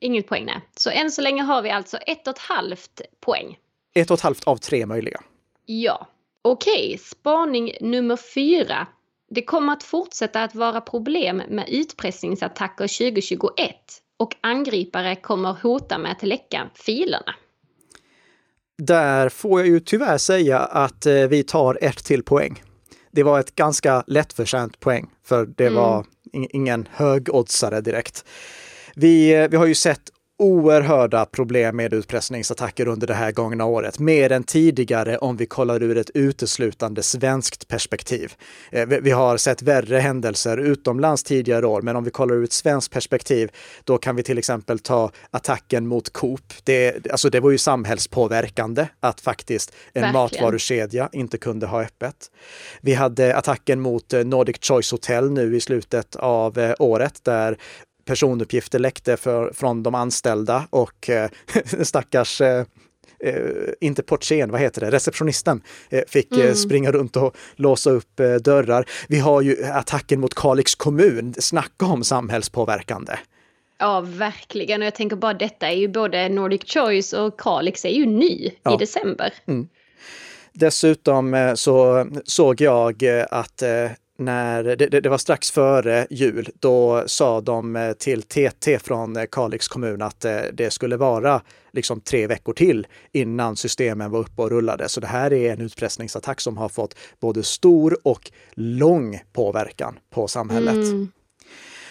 Inget 0.00 0.28
poäng 0.28 0.44
nej. 0.44 0.60
Så 0.76 0.90
än 0.90 1.10
så 1.10 1.22
länge 1.22 1.42
har 1.42 1.62
vi 1.62 1.70
alltså 1.70 1.96
ett 1.96 2.26
och 2.26 2.34
ett 2.34 2.42
halvt 2.42 3.00
poäng. 3.20 3.58
Ett 3.94 4.10
och 4.10 4.14
ett 4.14 4.20
halvt 4.20 4.44
av 4.44 4.56
tre 4.56 4.86
möjliga. 4.86 5.20
Ja. 5.66 6.06
Okej, 6.42 6.98
spaning 6.98 7.72
nummer 7.80 8.16
fyra. 8.16 8.86
Det 9.30 9.42
kommer 9.42 9.72
att 9.72 9.82
fortsätta 9.82 10.42
att 10.42 10.54
vara 10.54 10.80
problem 10.80 11.42
med 11.48 11.68
utpressningsattacker 11.68 12.98
2021 12.98 13.74
och 14.16 14.36
angripare 14.40 15.16
kommer 15.16 15.52
hota 15.52 15.98
med 15.98 16.12
att 16.12 16.22
läcka 16.22 16.70
filerna. 16.74 17.34
Där 18.78 19.28
får 19.28 19.60
jag 19.60 19.68
ju 19.68 19.80
tyvärr 19.80 20.18
säga 20.18 20.58
att 20.58 21.06
eh, 21.06 21.14
vi 21.14 21.42
tar 21.42 21.78
ett 21.80 22.04
till 22.04 22.22
poäng. 22.22 22.62
Det 23.10 23.22
var 23.22 23.40
ett 23.40 23.54
ganska 23.54 24.04
lättförtjänt 24.06 24.80
poäng, 24.80 25.06
för 25.24 25.46
det 25.46 25.66
Mm. 25.66 25.74
var 25.74 26.04
ing- 26.32 26.48
ingen 26.50 26.88
högoddsare 26.92 27.80
direkt. 27.80 28.24
Vi, 28.94 29.34
eh, 29.34 29.48
vi 29.48 29.56
har 29.56 29.66
ju 29.66 29.74
sett 29.74 30.00
oerhörda 30.38 31.26
problem 31.26 31.76
med 31.76 31.92
utpressningsattacker 31.94 32.88
under 32.88 33.06
det 33.06 33.14
här 33.14 33.32
gångna 33.32 33.64
året. 33.64 33.98
Mer 33.98 34.32
än 34.32 34.44
tidigare 34.44 35.18
om 35.18 35.36
vi 35.36 35.46
kollar 35.46 35.82
ur 35.82 35.96
ett 35.96 36.10
uteslutande 36.14 37.02
svenskt 37.02 37.68
perspektiv. 37.68 38.32
Eh, 38.72 38.86
Vi 38.86 39.10
har 39.10 39.36
sett 39.36 39.62
värre 39.62 39.98
händelser 39.98 40.56
utomlands 40.56 41.22
tidigare 41.24 41.66
år, 41.66 41.82
men 41.82 41.96
om 41.96 42.04
vi 42.04 42.10
kollar 42.10 42.34
ur 42.34 42.44
ett 42.44 42.52
svenskt 42.52 42.92
perspektiv, 42.92 43.50
då 43.84 43.98
kan 43.98 44.16
vi 44.16 44.22
till 44.22 44.38
exempel 44.38 44.78
ta 44.78 45.10
attacken 45.30 45.86
mot 45.86 46.12
Coop. 46.12 46.52
Det, 46.64 47.06
alltså 47.12 47.30
det 47.30 47.40
var 47.40 47.50
ju 47.50 47.58
samhällspåverkande 47.58 48.86
att 49.00 49.20
faktiskt 49.20 49.70
en 49.92 50.02
Verkligen. 50.02 50.12
matvarukedja 50.12 51.08
inte 51.12 51.38
kunde 51.38 51.66
ha 51.66 51.82
öppet. 51.82 52.16
Vi 52.80 52.94
hade 52.94 53.36
attacken 53.36 53.80
mot 53.80 54.12
eh, 54.12 54.24
Nordic 54.24 54.56
Choice 54.60 54.90
Hotel 54.92 55.30
nu 55.30 55.56
i 55.56 55.60
slutet 55.60 56.16
av 56.16 56.58
eh, 56.58 56.74
året 56.78 57.20
där 57.24 57.58
personuppgifter 58.04 58.78
läckte 58.78 59.16
för, 59.16 59.52
från 59.52 59.82
de 59.82 59.94
anställda 59.94 60.66
och 60.70 61.10
eh, 61.10 61.30
stackars 61.82 62.40
eh, 62.40 62.64
eh, 63.20 63.34
inte 63.80 64.02
portieren, 64.02 64.50
vad 64.50 64.60
heter 64.60 64.80
det, 64.80 64.90
receptionisten 64.90 65.62
eh, 65.90 66.02
fick 66.08 66.32
eh, 66.32 66.38
Mm. 66.40 66.54
springa 66.54 66.92
runt 66.92 67.16
och 67.16 67.36
låsa 67.56 67.90
upp 67.90 68.16
dörrar. 68.40 68.86
Vi 69.08 69.18
har 69.18 69.40
ju 69.42 69.64
attacken 69.64 70.20
mot 70.20 70.34
Kalix 70.34 70.74
kommun, 70.74 71.34
snacka 71.38 71.86
om 71.86 72.04
samhällspåverkande. 72.04 73.12
Ja, 73.78 74.00
verkligen. 74.00 74.80
Och 74.82 74.86
jag 74.86 74.94
tänker 74.94 75.16
bara 75.16 75.34
detta 75.34 75.68
är 75.68 75.76
ju 75.76 75.88
både 75.88 76.28
Nordic 76.28 76.62
Choice 76.72 77.12
och 77.12 77.40
Kalix 77.40 77.84
är 77.84 77.88
ju 77.90 78.06
ny 78.06 78.50
Ja. 78.62 78.74
i 78.74 78.76
december. 78.76 79.34
Dessutom 80.52 81.34
eh, 81.34 81.54
så 81.54 82.06
såg 82.24 82.60
jag 82.60 83.04
att 83.30 83.62
när 84.18 84.62
det, 84.62 84.86
det 84.86 85.00
det 85.00 85.08
var 85.08 85.18
strax 85.18 85.50
före 85.50 86.06
jul, 86.10 86.48
då 86.60 87.02
sa 87.06 87.40
de 87.40 87.76
eh, 87.76 87.92
till 87.92 88.22
TT 88.22 88.78
från 88.78 89.16
eh, 89.16 89.24
Kalix 89.30 89.68
kommun 89.68 90.02
att 90.02 90.24
eh, 90.24 90.38
det 90.52 90.70
skulle 90.70 90.96
vara 90.96 91.42
liksom 91.72 92.00
tre 92.00 92.26
veckor 92.26 92.52
till 92.52 92.86
innan 93.12 93.56
systemen 93.56 94.10
var 94.10 94.18
uppe 94.18 94.42
och 94.42 94.50
rullade. 94.50 94.88
Så 94.88 95.00
det 95.00 95.06
här 95.06 95.32
är 95.32 95.52
en 95.52 95.60
utpressningsattack 95.60 96.40
som 96.40 96.56
har 96.56 96.68
fått 96.68 96.96
både 97.20 97.42
stor 97.42 97.98
och 98.02 98.30
lång 98.54 99.20
påverkan 99.32 99.98
på 100.10 100.28
samhället. 100.28 100.74
Mm. 100.74 101.08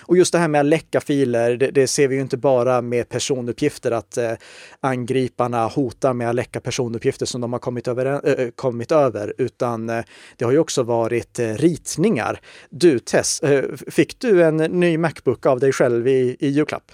Och 0.05 0.17
just 0.17 0.31
det 0.31 0.39
här 0.39 0.47
med 0.47 0.61
att 0.61 0.65
läcka 0.65 1.01
filer, 1.01 1.57
det, 1.57 1.71
det 1.71 1.87
ser 1.87 2.07
vi 2.07 2.15
ju 2.15 2.21
inte 2.21 2.37
bara 2.37 2.81
med 2.81 3.09
personuppgifter, 3.09 3.91
att 3.91 4.17
eh, 4.17 4.31
angriparna 4.79 5.67
hotar 5.67 6.13
med 6.13 6.29
att 6.29 6.35
läcka 6.35 6.61
personuppgifter 6.61 7.25
som 7.25 7.41
de 7.41 7.53
har 7.53 7.59
kommit 7.59 7.87
över, 7.87 8.39
äh, 8.39 8.49
kommit 8.49 8.91
över 8.91 9.33
utan 9.37 9.89
eh, 9.89 10.03
det 10.37 10.45
har 10.45 10.51
ju 10.51 10.59
också 10.59 10.83
varit 10.83 11.39
eh, 11.39 11.53
ritningar. 11.53 12.39
Du 12.69 12.99
Tess, 12.99 13.39
eh, 13.39 13.63
fick 13.87 14.19
du 14.19 14.43
en 14.43 14.57
ny 14.57 14.97
Macbook 14.97 15.45
av 15.45 15.59
dig 15.59 15.71
själv 15.71 16.07
i, 16.07 16.37
i 16.39 16.47
julklapp? 16.47 16.91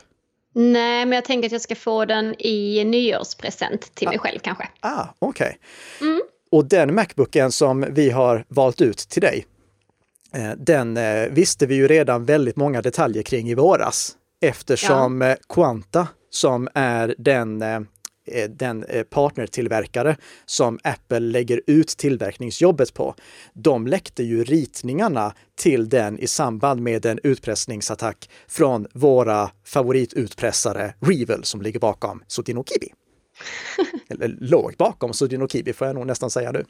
Nej, 0.53 1.05
men 1.05 1.11
jag 1.11 1.25
tänker 1.25 1.47
att 1.47 1.51
jag 1.51 1.61
ska 1.61 1.75
få 1.75 2.05
den 2.05 2.35
i 2.39 2.83
nyårspresent 2.83 3.95
till 3.95 4.07
mig 4.07 4.19
själv 4.19 4.39
kanske. 4.39 4.67
Ah, 4.79 5.05
okej. 5.19 5.57
Mm. 6.01 6.21
Och 6.51 6.65
den 6.65 6.95
Macbooken 6.95 7.51
som 7.51 7.85
vi 7.89 8.09
har 8.09 8.45
valt 8.47 8.81
ut 8.81 8.97
till 8.97 9.21
dig, 9.21 9.45
den 10.57 10.97
eh, 10.97 11.29
visste 11.29 11.65
vi 11.65 11.75
ju 11.75 11.87
redan 11.87 12.25
väldigt 12.25 12.55
många 12.55 12.81
detaljer 12.81 13.23
kring 13.23 13.49
i 13.49 13.55
våras. 13.55 14.15
Eftersom 14.41 15.21
eh, 15.21 15.35
Quanta, 15.49 16.07
som 16.29 16.69
är 16.73 17.15
den, 17.17 17.61
eh, 17.61 17.79
eh, 18.31 18.49
den 18.49 18.83
eh, 18.83 19.03
partnertillverkare 19.03 20.17
som 20.45 20.79
Apple 20.83 21.19
lägger 21.19 21.61
ut 21.67 21.87
tillverkningsjobbet 21.87 22.93
på, 22.93 23.15
de 23.53 23.87
läckte 23.87 24.23
ju 24.23 24.43
ritningarna 24.43 25.33
till 25.55 25.89
den 25.89 26.19
i 26.19 26.27
samband 26.27 26.81
med 26.81 27.05
en 27.05 27.19
utpressningsattack 27.23 28.29
från 28.47 28.87
våra 28.93 29.51
favoritutpressare 29.65 30.93
Revel 30.99 31.43
som 31.43 31.61
ligger 31.61 31.79
bakom 31.79 32.23
Sotinokibi. 32.27 32.89
Eller 34.09 34.27
låg 34.27 34.75
bakom 34.77 35.13
Sujin 35.13 35.41
och 35.41 35.51
Kibi 35.51 35.73
får 35.73 35.87
jag 35.87 35.95
nog 35.95 36.07
nästan 36.07 36.29
säga 36.29 36.51
nu. 36.51 36.65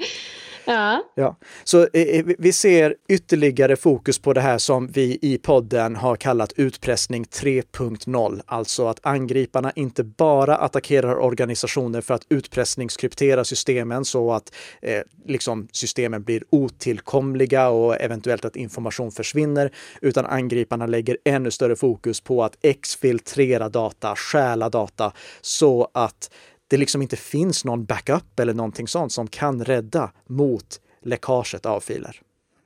Ja. 0.70 1.04
Ja. 1.16 1.36
Så 1.64 1.88
eh, 1.94 2.02
eh 2.02 2.26
vi 2.38 2.54
ser 2.54 2.96
ytterligare 3.10 3.76
fokus 3.76 4.20
på 4.20 4.34
det 4.34 4.42
här 4.42 4.58
som 4.58 4.88
vi 4.88 5.20
i 5.22 5.38
podden 5.38 5.96
har 5.96 6.16
kallat 6.16 6.54
utpressning 6.56 7.24
3.0. 7.24 8.42
Alltså 8.46 8.88
att 8.88 9.00
angriparna 9.06 9.72
inte 9.76 10.04
bara 10.04 10.56
attackerar 10.56 11.16
organisationer 11.16 12.02
för 12.02 12.14
att 12.14 12.26
utpressningskryptera 12.30 13.44
systemen 13.44 14.06
så 14.06 14.32
att 14.32 14.54
eh, 14.82 15.02
liksom 15.26 15.68
systemen 15.72 16.24
blir 16.24 16.44
otillkomliga 16.50 17.70
och 17.70 18.02
eventuellt 18.02 18.46
att 18.46 18.56
information 18.56 19.12
försvinner, 19.12 19.72
utan 20.02 20.26
angriparna 20.26 20.86
lägger 20.86 21.18
ännu 21.26 21.52
större 21.52 21.76
fokus 21.76 22.22
på 22.22 22.44
att 22.44 22.58
exfiltrera 22.62 23.70
data, 23.70 24.16
stjäla 24.16 24.70
data 24.70 25.12
så 25.42 25.90
att 25.94 26.30
det 26.70 26.78
liksom 26.78 27.02
inte 27.02 27.16
finns 27.16 27.66
någon 27.66 27.86
backup 27.86 28.40
eller 28.40 28.54
någonting 28.54 28.88
sånt 28.88 29.12
som 29.12 29.28
kan 29.28 29.66
rädda 29.66 30.12
mot 30.28 30.82
läckaget 31.02 31.66
av 31.66 31.80
filer. 31.80 32.22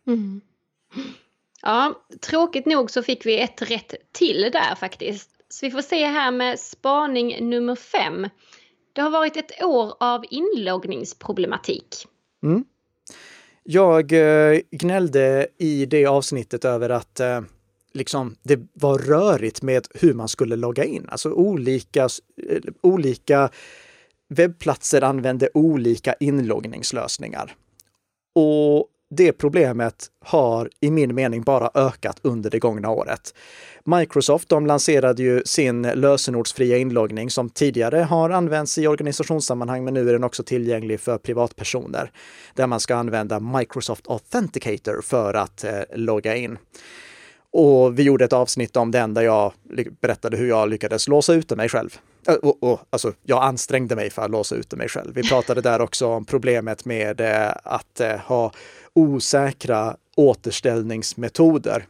Mm. 0.07 0.41
Ja, 1.61 2.03
tråkigt 2.21 2.65
nog 2.65 2.91
så 2.91 3.03
fick 3.03 3.25
vi 3.25 3.39
ett 3.39 3.61
rätt 3.61 3.93
till 4.11 4.49
där 4.53 4.75
faktiskt. 4.75 5.29
Så 5.49 5.65
vi 5.65 5.71
får 5.71 5.81
se 5.81 6.05
här 6.05 6.31
med 6.31 6.59
spaning 6.59 7.49
nummer 7.49 7.75
fem. 7.75 8.27
Det 8.93 9.01
har 9.01 9.09
varit 9.09 9.37
ett 9.37 9.63
år 9.63 9.93
av 9.99 10.25
inloggningsproblematik. 10.29 12.07
Mm. 12.43 12.65
Jag 13.63 14.11
eh, 14.11 14.59
gnällde 14.71 15.47
i 15.57 15.85
det 15.85 16.05
avsnittet 16.05 16.65
över 16.65 16.89
att 16.89 17.19
eh, 17.19 17.41
liksom, 17.93 18.35
det 18.43 18.59
var 18.73 18.97
rörigt 18.97 19.61
med 19.61 19.87
hur 19.93 20.13
man 20.13 20.27
skulle 20.27 20.55
logga 20.55 20.83
in. 20.83 21.07
Alltså 21.09 21.31
olika, 21.31 22.03
eh, 22.49 22.61
olika 22.81 23.49
webbplatser 24.33 25.01
använde 25.03 25.49
olika 25.53 26.13
inloggningslösningar. 26.19 27.55
Och 28.35 28.87
det 29.15 29.33
problemet 29.33 30.07
har 30.25 30.69
i 30.79 30.91
min 30.91 31.15
mening 31.15 31.41
bara 31.41 31.71
ökat 31.73 32.19
under 32.21 32.49
det 32.49 32.59
gångna 32.59 32.89
året. 32.89 33.33
Microsoft 33.83 34.49
de 34.49 34.65
lanserade 34.65 35.23
ju 35.23 35.41
sin 35.45 35.81
lösenordsfria 35.81 36.77
inloggning 36.77 37.29
som 37.29 37.49
tidigare 37.49 37.97
har 37.97 38.29
använts 38.29 38.77
i 38.77 38.87
organisationssammanhang, 38.87 39.83
men 39.83 39.93
nu 39.93 40.09
är 40.09 40.13
den 40.13 40.23
också 40.23 40.43
tillgänglig 40.43 40.99
för 40.99 41.17
privatpersoner. 41.17 42.11
Där 42.53 42.67
man 42.67 42.79
ska 42.79 42.95
använda 42.95 43.39
Microsoft 43.39 44.07
Authenticator 44.07 45.01
för 45.01 45.33
att 45.33 45.63
eh, 45.63 45.71
logga 45.95 46.35
in. 46.35 46.57
Och 47.51 47.99
vi 47.99 48.03
gjorde 48.03 48.25
ett 48.25 48.33
avsnitt 48.33 48.77
om 48.77 48.91
den 48.91 49.13
där 49.13 49.21
jag 49.21 49.53
berättade 50.01 50.37
hur 50.37 50.47
jag 50.47 50.69
lyckades 50.69 51.07
låsa 51.07 51.33
ute 51.33 51.55
mig 51.55 51.69
själv. 51.69 51.99
Äh, 52.27 52.35
och, 52.35 52.63
och, 52.63 52.79
alltså, 52.89 53.13
jag 53.23 53.43
ansträngde 53.43 53.95
mig 53.95 54.09
för 54.09 54.21
att 54.21 54.31
låsa 54.31 54.55
ute 54.55 54.75
mig 54.75 54.89
själv. 54.89 55.13
Vi 55.13 55.29
pratade 55.29 55.61
där 55.61 55.81
också 55.81 56.07
om 56.07 56.25
problemet 56.25 56.85
med 56.85 57.21
eh, 57.21 57.51
att 57.63 57.99
eh, 57.99 58.17
ha 58.17 58.51
osäkra 58.93 59.95
återställningsmetoder 60.15 61.85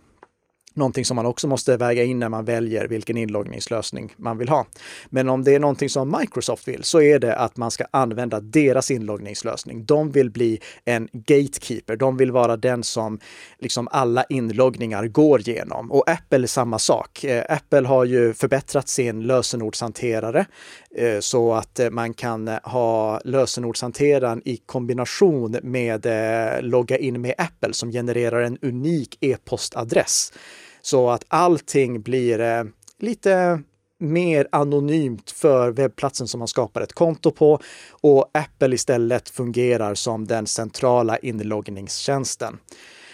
någonting 0.73 1.05
som 1.05 1.15
man 1.15 1.25
också 1.25 1.47
måste 1.47 1.77
väga 1.77 2.03
in 2.03 2.19
när 2.19 2.29
man 2.29 2.45
väljer 2.45 2.87
vilken 2.87 3.17
inloggningslösning 3.17 4.13
man 4.17 4.37
vill 4.37 4.49
ha. 4.49 4.65
Men 5.09 5.29
om 5.29 5.43
det 5.43 5.55
är 5.55 5.59
någonting 5.59 5.89
som 5.89 6.15
Microsoft 6.19 6.67
vill 6.67 6.83
så 6.83 7.01
är 7.01 7.19
det 7.19 7.35
att 7.35 7.57
man 7.57 7.71
ska 7.71 7.85
använda 7.91 8.39
deras 8.39 8.91
inloggningslösning. 8.91 9.85
De 9.85 10.11
vill 10.11 10.29
bli 10.29 10.59
en 10.85 11.09
gatekeeper. 11.13 11.95
De 11.95 12.17
vill 12.17 12.31
vara 12.31 12.57
den 12.57 12.83
som 12.83 13.19
liksom 13.59 13.87
alla 13.91 14.23
inloggningar 14.29 15.07
går 15.07 15.41
genom. 15.41 15.91
Och 15.91 16.09
Apple 16.09 16.43
är 16.43 16.47
samma 16.47 16.79
sak. 16.79 17.23
Eh, 17.23 17.43
Apple 17.49 17.87
har 17.87 18.05
ju 18.05 18.33
förbättrat 18.33 18.87
sin 18.87 19.21
lösenordshanterare 19.21 20.45
eh, 20.97 21.19
så 21.19 21.53
att 21.53 21.79
eh, 21.79 21.89
man 21.89 22.13
kan 22.13 22.47
ha 22.47 23.19
lösenordshanteraren 23.23 24.41
i 24.45 24.57
kombination 24.57 25.57
med 25.63 26.07
logga 26.61 26.97
in 26.97 27.21
med 27.21 27.33
Apple 27.37 27.73
som 27.73 27.91
genererar 27.91 28.41
en 28.41 28.57
unik 28.61 29.17
e-postadress. 29.21 30.33
Så 30.85 31.09
att 31.09 31.23
allting 31.27 32.01
blir 32.01 32.39
eh, 32.39 32.63
lite 32.99 33.61
mer 33.99 34.47
anonymt 34.51 35.31
för 35.31 35.71
webbplatsen 35.71 36.27
som 36.27 36.39
man 36.39 36.47
skapar 36.47 36.81
ett 36.81 36.93
konto 36.93 37.31
på 37.31 37.59
och 37.91 38.29
Apple 38.33 38.75
istället 38.75 39.29
fungerar 39.29 39.95
som 39.95 40.27
den 40.27 40.47
centrala 40.47 41.17
inloggningstjänsten. 41.17 42.57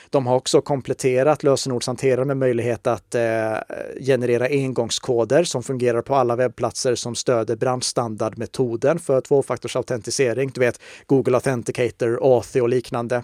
De 0.10 0.28
har 0.28 0.36
också 0.36 0.62
kompletterat 0.62 1.44
lösenordshanteraren 1.44 2.28
med 2.28 2.38
möjlighet 2.38 2.88
att 2.88 3.16
eh, 3.16 3.54
generera 4.02 4.46
engångskoder 4.46 5.44
som 5.44 5.64
fungerar 5.64 6.02
på 6.02 6.16
alla 6.16 6.36
webbplatser 6.36 6.96
som 6.96 7.16
stöder 7.16 7.56
branschstandardmetoden 7.56 9.00
för 9.00 9.22
tvåfaktorsautentisering. 9.22 10.52
Du 10.54 10.60
vet 10.60 10.82
Google 11.06 11.38
Authenticator, 11.38 12.20
Authy 12.22 12.62
och 12.62 12.70
liknande. 12.70 13.24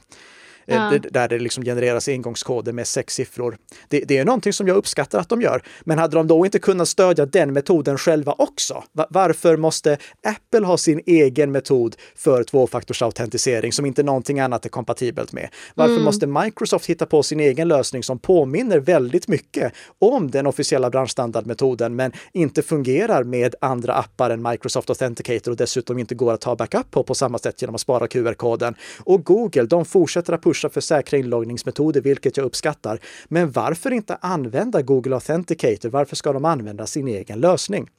Eh, 0.68 0.76
ja. 0.76 1.00
där 1.12 1.28
det 1.28 1.40
liksom 1.40 1.64
genereras 1.64 2.08
engångskoder 2.08 2.74
med 2.74 2.88
sex 2.88 3.14
siffror. 3.14 3.58
Det, 3.88 4.00
det, 4.00 4.18
är 4.18 4.26
någonting 4.26 4.54
som 4.54 4.68
jag 4.68 4.78
uppskattar 4.78 5.20
att 5.20 5.30
de 5.30 5.42
gör. 5.42 5.62
Men 5.84 6.00
hade 6.00 6.16
de 6.16 6.28
då 6.28 6.46
inte 6.46 6.60
kunnat 6.60 6.88
stödja 6.88 7.26
den 7.26 7.54
metoden 7.54 7.98
själva 7.98 8.36
också? 8.38 8.84
Varför 9.10 9.58
måste 9.58 9.98
Apple 10.24 10.66
ha 10.66 10.78
sin 10.78 11.02
egen 11.06 11.52
metod 11.52 11.96
för 12.16 12.44
tvåfaktorsautentisering 12.44 13.72
som 13.72 13.86
inte 13.86 14.04
någonting 14.04 14.40
annat 14.40 14.66
är 14.66 14.70
kompatibelt 14.70 15.32
med? 15.32 15.50
Varför 15.76 15.94
mm. 15.94 16.04
måste 16.04 16.28
Microsoft 16.28 16.86
hitta 16.86 17.06
på 17.06 17.24
sin 17.24 17.40
egen 17.40 17.68
lösning 17.68 18.04
som 18.04 18.20
påminner 18.20 18.80
väldigt 18.80 19.28
mycket 19.28 19.74
om 20.00 20.32
den 20.32 20.48
officiella 20.48 20.90
branschstandardmetoden 20.90 21.96
men 21.96 22.12
inte 22.34 22.62
fungerar 22.62 23.24
med 23.24 23.56
andra 23.62 23.94
appar 23.94 24.30
än 24.30 24.50
Microsoft 24.50 24.90
Authenticator 24.90 25.52
och 25.52 25.58
dessutom 25.58 26.00
inte 26.00 26.16
går 26.16 26.34
att 26.34 26.42
ta 26.42 26.56
backup 26.56 26.92
på 26.92 27.04
på 27.04 27.16
samma 27.16 27.38
sätt 27.38 27.62
genom 27.62 27.76
att 27.76 27.82
spara 27.82 28.08
QR-koden. 28.08 28.76
Och 29.00 29.24
Google, 29.26 29.64
de 29.64 29.86
fortsätter 29.86 30.34
att 30.34 30.44
pusha 30.44 30.55
för 30.70 30.82
säkra 30.82 31.18
inloggningsmetoder, 31.18 32.02
vilket 32.02 32.38
jag 32.38 32.46
uppskattar. 32.46 33.00
Men 33.28 33.52
varför 33.52 33.92
inte 33.92 34.16
använda 34.16 34.82
Google 34.82 35.16
Authenticator? 35.16 35.90
Varför 35.90 36.16
ska 36.16 36.34
de 36.34 36.46
använda 36.46 36.88
sin 36.88 37.08
egen 37.08 37.40
lösning? 37.40 37.90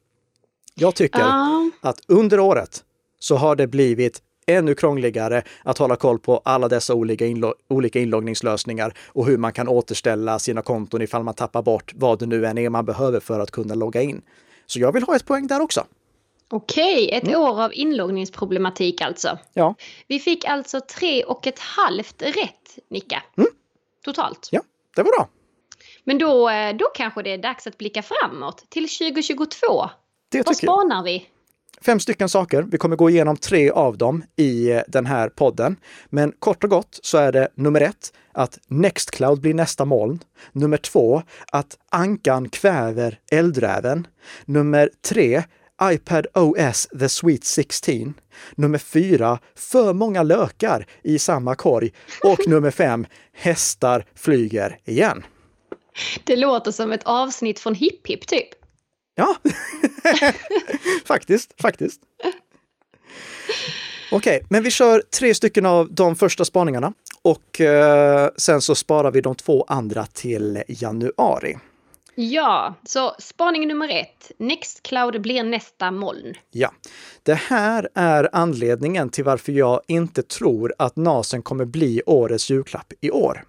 Jag 0.74 0.94
tycker 0.94 1.20
uh. 1.20 1.68
att 1.80 2.00
under 2.06 2.40
året 2.40 2.84
så 3.18 3.36
har 3.36 3.56
det 3.56 3.66
blivit 3.66 4.22
ännu 4.46 4.74
krångligare 4.74 5.42
att 5.64 5.78
hålla 5.78 5.96
koll 5.96 6.18
på 6.18 6.40
alla 6.44 6.68
dessa 6.68 6.94
olika, 6.94 7.26
inlo 7.26 7.54
olika 7.68 7.98
inloggningslösningar 7.98 8.94
och 9.08 9.26
hur 9.26 9.38
man 9.38 9.52
kan 9.52 9.68
återställa 9.68 10.38
sina 10.38 10.62
konton 10.62 11.02
ifall 11.02 11.22
man 11.22 11.34
tappar 11.34 11.62
bort 11.62 11.92
vad 11.94 12.18
det 12.18 12.26
nu 12.26 12.46
än 12.46 12.58
är 12.58 12.70
man 12.70 12.84
behöver 12.84 13.20
för 13.20 13.40
att 13.40 13.50
kunna 13.50 13.74
logga 13.74 14.02
in. 14.02 14.22
Så 14.66 14.80
jag 14.80 14.92
vill 14.92 15.02
ha 15.02 15.16
ett 15.16 15.24
poäng 15.24 15.46
där 15.46 15.60
också. 15.60 15.84
Okej, 16.48 17.10
ett 17.12 17.24
mm. 17.24 17.40
år 17.40 17.62
av 17.62 17.74
inloggningsproblematik 17.74 19.00
alltså. 19.00 19.38
Ja. 19.52 19.74
Vi 20.06 20.18
fick 20.18 20.44
alltså 20.44 20.80
tre 20.80 21.24
och 21.24 21.46
ett 21.46 21.58
halvt 21.58 22.22
rätt, 22.22 22.78
Nicka. 22.90 23.22
Mm. 23.38 23.50
Totalt. 24.04 24.48
Ja, 24.52 24.60
det 24.96 25.02
var 25.02 25.10
bra. 25.16 25.28
Men 26.04 26.18
då, 26.18 26.50
eh, 26.50 26.76
då 26.76 26.86
kanske 26.94 27.22
det 27.22 27.30
är 27.30 27.38
dags 27.38 27.66
att 27.66 27.78
blicka 27.78 28.02
framåt 28.02 28.64
till 28.68 28.88
2022. 28.88 29.90
Det 30.28 30.46
Vad 30.46 30.56
spanar 30.56 31.02
vi? 31.02 31.28
Fem 31.80 32.00
stycken 32.00 32.28
saker. 32.28 32.62
Vi 32.62 32.78
kommer 32.78 32.96
gå 32.96 33.10
igenom 33.10 33.36
tre 33.36 33.70
av 33.70 33.98
dem 33.98 34.24
i 34.36 34.70
eh, 34.70 34.80
den 34.88 35.06
här 35.06 35.28
podden. 35.28 35.76
Men 36.08 36.32
kort 36.38 36.64
och 36.64 36.70
gott 36.70 36.98
så 37.02 37.18
är 37.18 37.32
det 37.32 37.48
nummer 37.54 37.80
ett 37.80 38.12
att 38.32 38.58
Nextcloud 38.68 39.40
blir 39.40 39.54
nästa 39.54 39.84
moln. 39.84 40.20
Nummer 40.52 40.76
två 40.76 41.22
att 41.52 41.78
ankan 41.90 42.48
kväver 42.48 43.18
eldräven. 43.30 44.06
Nummer 44.44 44.90
tre 45.08 45.42
iPad 45.82 46.26
OS 46.34 46.88
The 46.98 47.08
Sweet 47.08 47.44
16. 47.44 48.14
Nummer 48.54 48.78
fyra, 48.78 49.38
för 49.54 49.92
många 49.92 50.22
lökar 50.22 50.86
i 51.02 51.18
samma 51.18 51.54
korg. 51.54 51.92
Och 52.22 52.38
nummer 52.48 52.70
fem, 52.70 53.06
hästar 53.32 54.04
flyger 54.14 54.78
igen. 54.84 55.24
Det 56.24 56.36
låter 56.36 56.70
som 56.70 56.92
ett 56.92 57.04
avsnitt 57.04 57.58
från 57.58 57.74
Hipp 57.74 58.06
Hipp 58.06 58.26
typ. 58.26 58.48
Ja, 59.14 59.36
faktiskt, 61.04 61.54
faktiskt. 61.62 62.00
Okej, 64.12 64.36
okay, 64.36 64.46
men 64.50 64.62
vi 64.62 64.70
kör 64.70 65.02
tre 65.18 65.34
stycken 65.34 65.66
av 65.66 65.94
de 65.94 66.16
första 66.16 66.44
spaningarna 66.44 66.92
och 67.22 67.60
eh, 67.60 68.30
sen 68.36 68.60
så 68.60 68.74
sparar 68.74 69.10
vi 69.10 69.20
de 69.20 69.34
två 69.34 69.64
andra 69.68 70.06
till 70.06 70.62
januari. 70.68 71.56
Ja, 72.18 72.74
så 72.84 73.14
spaning 73.18 73.68
nummer 73.68 73.88
ett. 73.88 74.32
Nextcloud 74.38 75.22
blir 75.22 75.42
nästa 75.42 75.90
moln. 75.90 76.34
Ja, 76.50 76.72
det 77.22 77.34
här 77.34 77.88
är 77.94 78.28
anledningen 78.32 79.10
till 79.10 79.24
varför 79.24 79.52
jag 79.52 79.80
inte 79.86 80.22
tror 80.22 80.74
att 80.78 80.96
NASen 80.96 81.42
kommer 81.42 81.64
bli 81.64 82.02
årets 82.06 82.50
julklapp 82.50 82.92
i 83.00 83.10
år. 83.10 83.44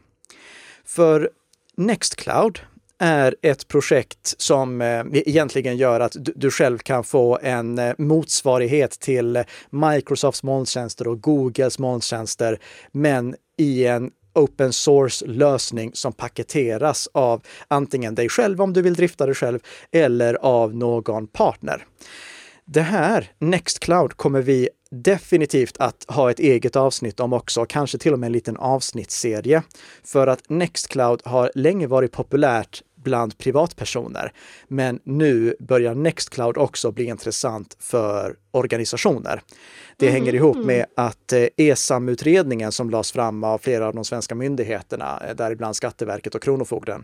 För 0.85 1.29
Nextcloud 1.77 2.59
är 2.99 3.35
ett 3.41 3.67
projekt 3.67 4.35
som 4.37 4.81
eh, 4.81 5.03
egentligen 5.13 5.77
gör 5.77 5.99
att 5.99 6.15
du 6.19 6.51
själv 6.51 6.77
kan 6.77 7.03
få 7.03 7.39
en 7.41 7.77
eh, 7.79 7.93
motsvarighet 7.97 8.91
till 8.99 9.43
Microsofts 9.69 10.43
molntjänster 10.43 11.07
och 11.07 11.21
Googles 11.21 11.79
molntjänster, 11.79 12.59
men 12.91 13.35
i 13.57 13.85
en 13.85 14.11
open 14.37 14.73
source-lösning 14.73 15.91
som 15.93 16.13
paketeras 16.13 17.09
av 17.11 17.41
antingen 17.67 18.15
dig 18.15 18.29
själv 18.29 18.61
om 18.61 18.73
du 18.73 18.81
vill 18.81 18.93
drifta 18.93 19.25
det 19.25 19.33
själv 19.33 19.59
eller 19.91 20.33
av 20.33 20.75
någon 20.75 21.27
partner. 21.27 21.85
Det 22.65 22.81
här, 22.81 23.31
Nextcloud, 23.39 24.13
kommer 24.13 24.41
vi 24.41 24.69
definitivt 24.91 25.77
att 25.77 26.05
ha 26.07 26.31
ett 26.31 26.39
eget 26.39 26.75
avsnitt 26.75 27.19
om 27.19 27.33
också, 27.33 27.65
kanske 27.65 27.97
till 27.97 28.13
och 28.13 28.19
med 28.19 28.27
en 28.27 28.33
liten 28.33 28.57
avsnittsserie. 28.57 29.63
För 30.03 30.27
att 30.27 30.49
Nextcloud 30.49 31.21
har 31.25 31.51
länge 31.55 31.87
varit 31.87 32.11
populärt 32.11 32.81
bland 33.07 33.37
privatpersoner. 33.37 34.31
Men 34.67 34.99
nu 35.03 35.55
börjar 35.59 35.95
Nextcloud 35.95 36.57
också 36.57 36.91
bli 36.91 37.05
intressant 37.05 37.77
för 37.79 38.35
organisationer. 38.51 39.41
Det 39.97 40.09
hänger 40.09 40.35
ihop 40.35 40.55
Mm. 40.55 40.67
med 40.67 40.85
att 40.95 41.33
eh, 41.33 41.43
ESAM-utredningen 41.57 42.71
som 42.71 42.89
lades 42.89 43.11
fram 43.11 43.43
av 43.43 43.57
flera 43.57 43.87
av 43.87 43.95
de 43.95 44.05
svenska 44.05 44.35
myndigheterna, 44.35 45.21
eh, 45.27 45.35
däribland 45.35 45.75
Skatteverket 45.75 46.35
och 46.35 46.43
Kronofogden, 46.43 47.03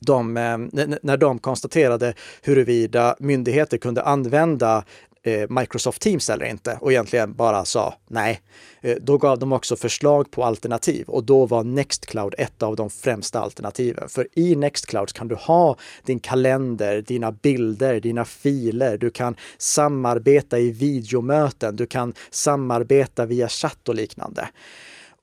de, 0.00 0.36
eh, 0.36 0.58
när 1.02 1.16
de 1.16 1.38
konstaterade 1.38 2.14
huruvida 2.42 3.16
myndigheter 3.18 3.78
kunde 3.78 4.02
använda 4.02 4.84
Eh, 5.26 5.46
Microsoft 5.48 6.02
Teams 6.02 6.30
eller 6.30 6.46
inte 6.46 6.78
och 6.80 6.92
egentligen 6.92 7.34
bara 7.34 7.64
sa 7.64 7.94
nej. 8.08 8.40
Eh, 8.80 8.96
då 9.00 9.18
gav 9.18 9.38
de 9.38 9.52
också 9.52 9.76
förslag 9.76 10.30
på 10.30 10.44
alternativ 10.44 11.08
och 11.08 11.24
då 11.24 11.46
var 11.46 11.64
Nextcloud 11.64 12.34
ett 12.38 12.62
av 12.62 12.76
de 12.76 12.90
främsta 12.90 13.40
alternativen. 13.40 14.08
För 14.08 14.28
i 14.34 14.56
Nextcloud 14.56 15.12
kan 15.12 15.28
du 15.28 15.34
ha 15.34 15.76
din 16.04 16.18
kalender, 16.18 17.02
dina 17.02 17.32
bilder, 17.32 18.00
dina 18.00 18.24
filer, 18.24 18.98
du 18.98 19.10
kan 19.10 19.36
samarbeta 19.58 20.58
i 20.58 20.70
videomöten, 20.70 21.76
du 21.76 21.86
kan 21.86 22.14
samarbeta 22.30 23.26
via 23.26 23.48
chatt 23.48 23.88
och 23.88 23.94
liknande. 23.94 24.48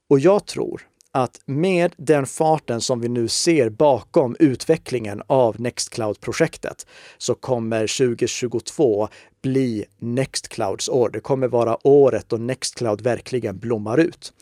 Och 0.10 0.20
jag 0.20 0.46
tror 0.46 0.82
att 1.15 1.41
med 1.45 1.93
den 1.97 2.26
farten 2.26 2.82
som 2.82 2.99
vi 2.99 3.10
nu 3.10 3.28
ser 3.28 3.69
bakom 3.69 4.36
utvecklingen 4.39 5.21
av 5.28 5.62
Nextcloud-projektet 5.62 6.88
så 7.17 7.36
kommer 7.36 8.08
2022 8.08 9.08
bli 9.41 9.86
Nextclouds 9.99 10.89
år. 10.89 11.10
Det 11.10 11.19
kommer 11.19 11.47
vara 11.47 11.88
året 11.88 12.26
då 12.30 12.38
Nextcloud 12.38 13.02
verkligen 13.02 13.58
blommar 13.58 13.97
ut. 13.97 14.34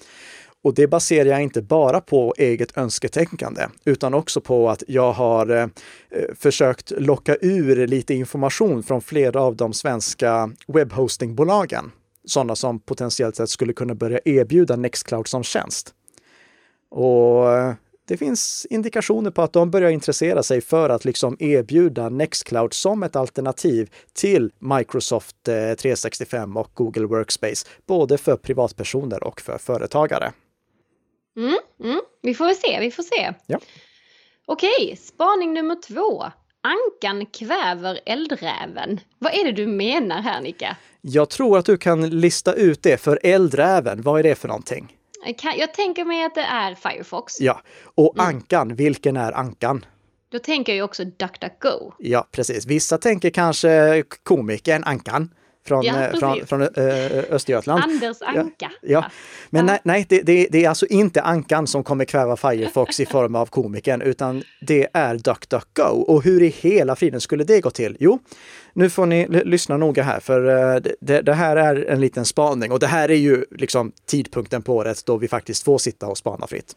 Och 0.63 0.73
det 0.73 0.87
baserar 0.87 1.29
jag 1.29 1.41
inte 1.41 1.61
bara 1.61 2.01
på 2.01 2.33
eget 2.37 2.77
önsketänkande, 2.77 3.67
utan 3.85 4.13
också 4.13 4.41
på 4.41 4.69
att 4.69 4.83
jag 4.87 5.11
har 5.11 5.49
eh, 5.49 5.67
försökt 6.35 6.91
locka 6.97 7.37
ur 7.41 7.87
lite 7.87 8.13
information 8.13 8.83
från 8.83 9.01
flera 9.01 9.41
av 9.41 9.55
de 9.55 9.73
svenska 9.73 10.51
webbhostingbolagen. 10.67 11.91
Sådana 12.25 12.55
som 12.55 12.79
potentiellt 12.79 13.35
sett 13.35 13.49
skulle 13.49 13.73
kunna 13.73 13.95
börja 13.95 14.19
erbjuda 14.25 14.75
Nextcloud 14.75 15.27
som 15.27 15.43
tjänst. 15.43 15.95
Och 16.91 17.51
eh, 17.51 17.73
det 18.07 18.17
finns 18.17 18.67
indikationer 18.69 19.31
på 19.31 19.41
att 19.41 19.53
de 19.53 19.71
börjar 19.71 19.89
intressera 19.89 20.43
sig 20.43 20.61
för 20.61 20.89
att 20.89 21.05
liksom 21.05 21.37
erbjuda 21.39 22.09
Nextcloud 22.09 22.73
som 22.73 23.03
ett 23.03 23.15
alternativ 23.15 23.89
till 24.13 24.51
Microsoft 24.59 25.47
eh, 25.47 25.53
365 25.53 26.57
och 26.57 26.71
Google 26.73 27.05
Workspace, 27.05 27.67
både 27.85 28.17
för 28.17 28.35
privatpersoner 28.35 29.23
och 29.23 29.41
för 29.41 29.57
företagare. 29.57 30.31
Mm, 31.37 31.57
mm. 31.83 32.01
Vi 32.21 32.33
får 32.33 32.45
väl 32.45 32.55
se, 32.55 32.79
vi 32.79 32.91
får 32.91 33.03
se. 33.03 33.33
Ja. 33.45 33.59
Okej, 34.45 34.97
spaning 34.99 35.53
nummer 35.53 35.75
två. 35.87 36.23
Ankan 36.61 37.25
kväver 37.25 37.99
eldräven. 38.05 38.99
Vad 39.19 39.33
är 39.33 39.45
det 39.45 39.51
du 39.51 39.67
menar 39.67 40.21
här 40.21 40.41
Nika? 40.41 40.77
Jag 41.01 41.29
tror 41.29 41.57
att 41.57 41.65
du 41.65 41.77
kan 41.77 42.09
lista 42.09 42.53
ut 42.53 42.83
det 42.83 42.97
för 42.97 43.19
eldräven. 43.23 44.01
Vad 44.01 44.19
är 44.19 44.23
det 44.23 44.35
för 44.35 44.47
någonting? 44.47 44.97
Jag 45.57 45.73
tänker 45.73 46.05
mig 46.05 46.25
att 46.25 46.35
det 46.35 46.41
är 46.41 46.75
Firefox. 46.75 47.41
Ja, 47.41 47.61
och 47.95 48.15
Mm. 48.19 48.27
ankan, 48.27 48.75
vilken 48.75 49.17
är 49.17 49.31
ankan? 49.31 49.85
Då 50.31 50.39
tänker 50.39 50.71
jag 50.71 50.77
ju 50.77 50.83
också 50.83 51.03
DuckDuckGo. 51.05 51.91
Ja, 51.99 52.27
precis. 52.31 52.65
Vissa 52.65 52.97
tänker 52.97 53.29
kanske 53.29 54.03
komikern 54.23 54.83
Ankan 54.83 55.29
från, 55.67 55.85
Ja, 55.85 56.01
eh, 56.01 56.19
från, 56.19 56.45
från 56.47 56.61
eh, 56.61 57.23
Östergötland. 57.29 57.83
Anders 57.83 58.17
Anka. 58.21 58.71
Ja, 58.81 59.05
men 59.49 59.67
Ja. 59.67 59.71
nej, 59.71 59.79
nej 59.83 60.05
det, 60.09 60.21
det, 60.21 60.47
det 60.51 60.65
är 60.65 60.69
alltså 60.69 60.85
inte 60.85 61.21
Ankan 61.21 61.67
som 61.67 61.83
kommer 61.83 62.05
kväva 62.05 62.37
Firefox 62.37 62.99
i 62.99 63.05
form 63.05 63.35
av 63.35 63.45
komikern, 63.45 64.01
utan 64.01 64.43
det 64.67 64.87
är 64.93 65.15
DuckDuckGo. 65.15 65.83
Och 65.83 66.23
hur 66.23 66.43
i 66.43 66.47
hela 66.47 66.95
friden 66.95 67.21
skulle 67.21 67.43
det 67.43 67.61
gå 67.61 67.69
till? 67.69 67.97
Jo, 67.99 68.19
nu 68.73 68.89
får 68.89 69.05
ni 69.05 69.27
lyssna 69.27 69.77
noga 69.77 70.03
här, 70.03 70.19
för 70.19 70.73
eh, 70.75 70.81
det, 71.01 71.21
det 71.21 71.33
här 71.33 71.55
är 71.55 71.85
en 71.85 72.01
liten 72.01 72.25
spaning 72.25 72.71
och 72.71 72.79
det 72.79 72.87
här 72.87 73.11
är 73.11 73.15
ju 73.15 73.45
liksom 73.51 73.91
tidpunkten 74.05 74.61
på 74.61 74.75
året 74.75 75.05
då 75.05 75.17
vi 75.17 75.27
faktiskt 75.27 75.63
får 75.63 75.77
sitta 75.77 76.07
och 76.07 76.17
spana 76.17 76.47
fritt. 76.47 76.75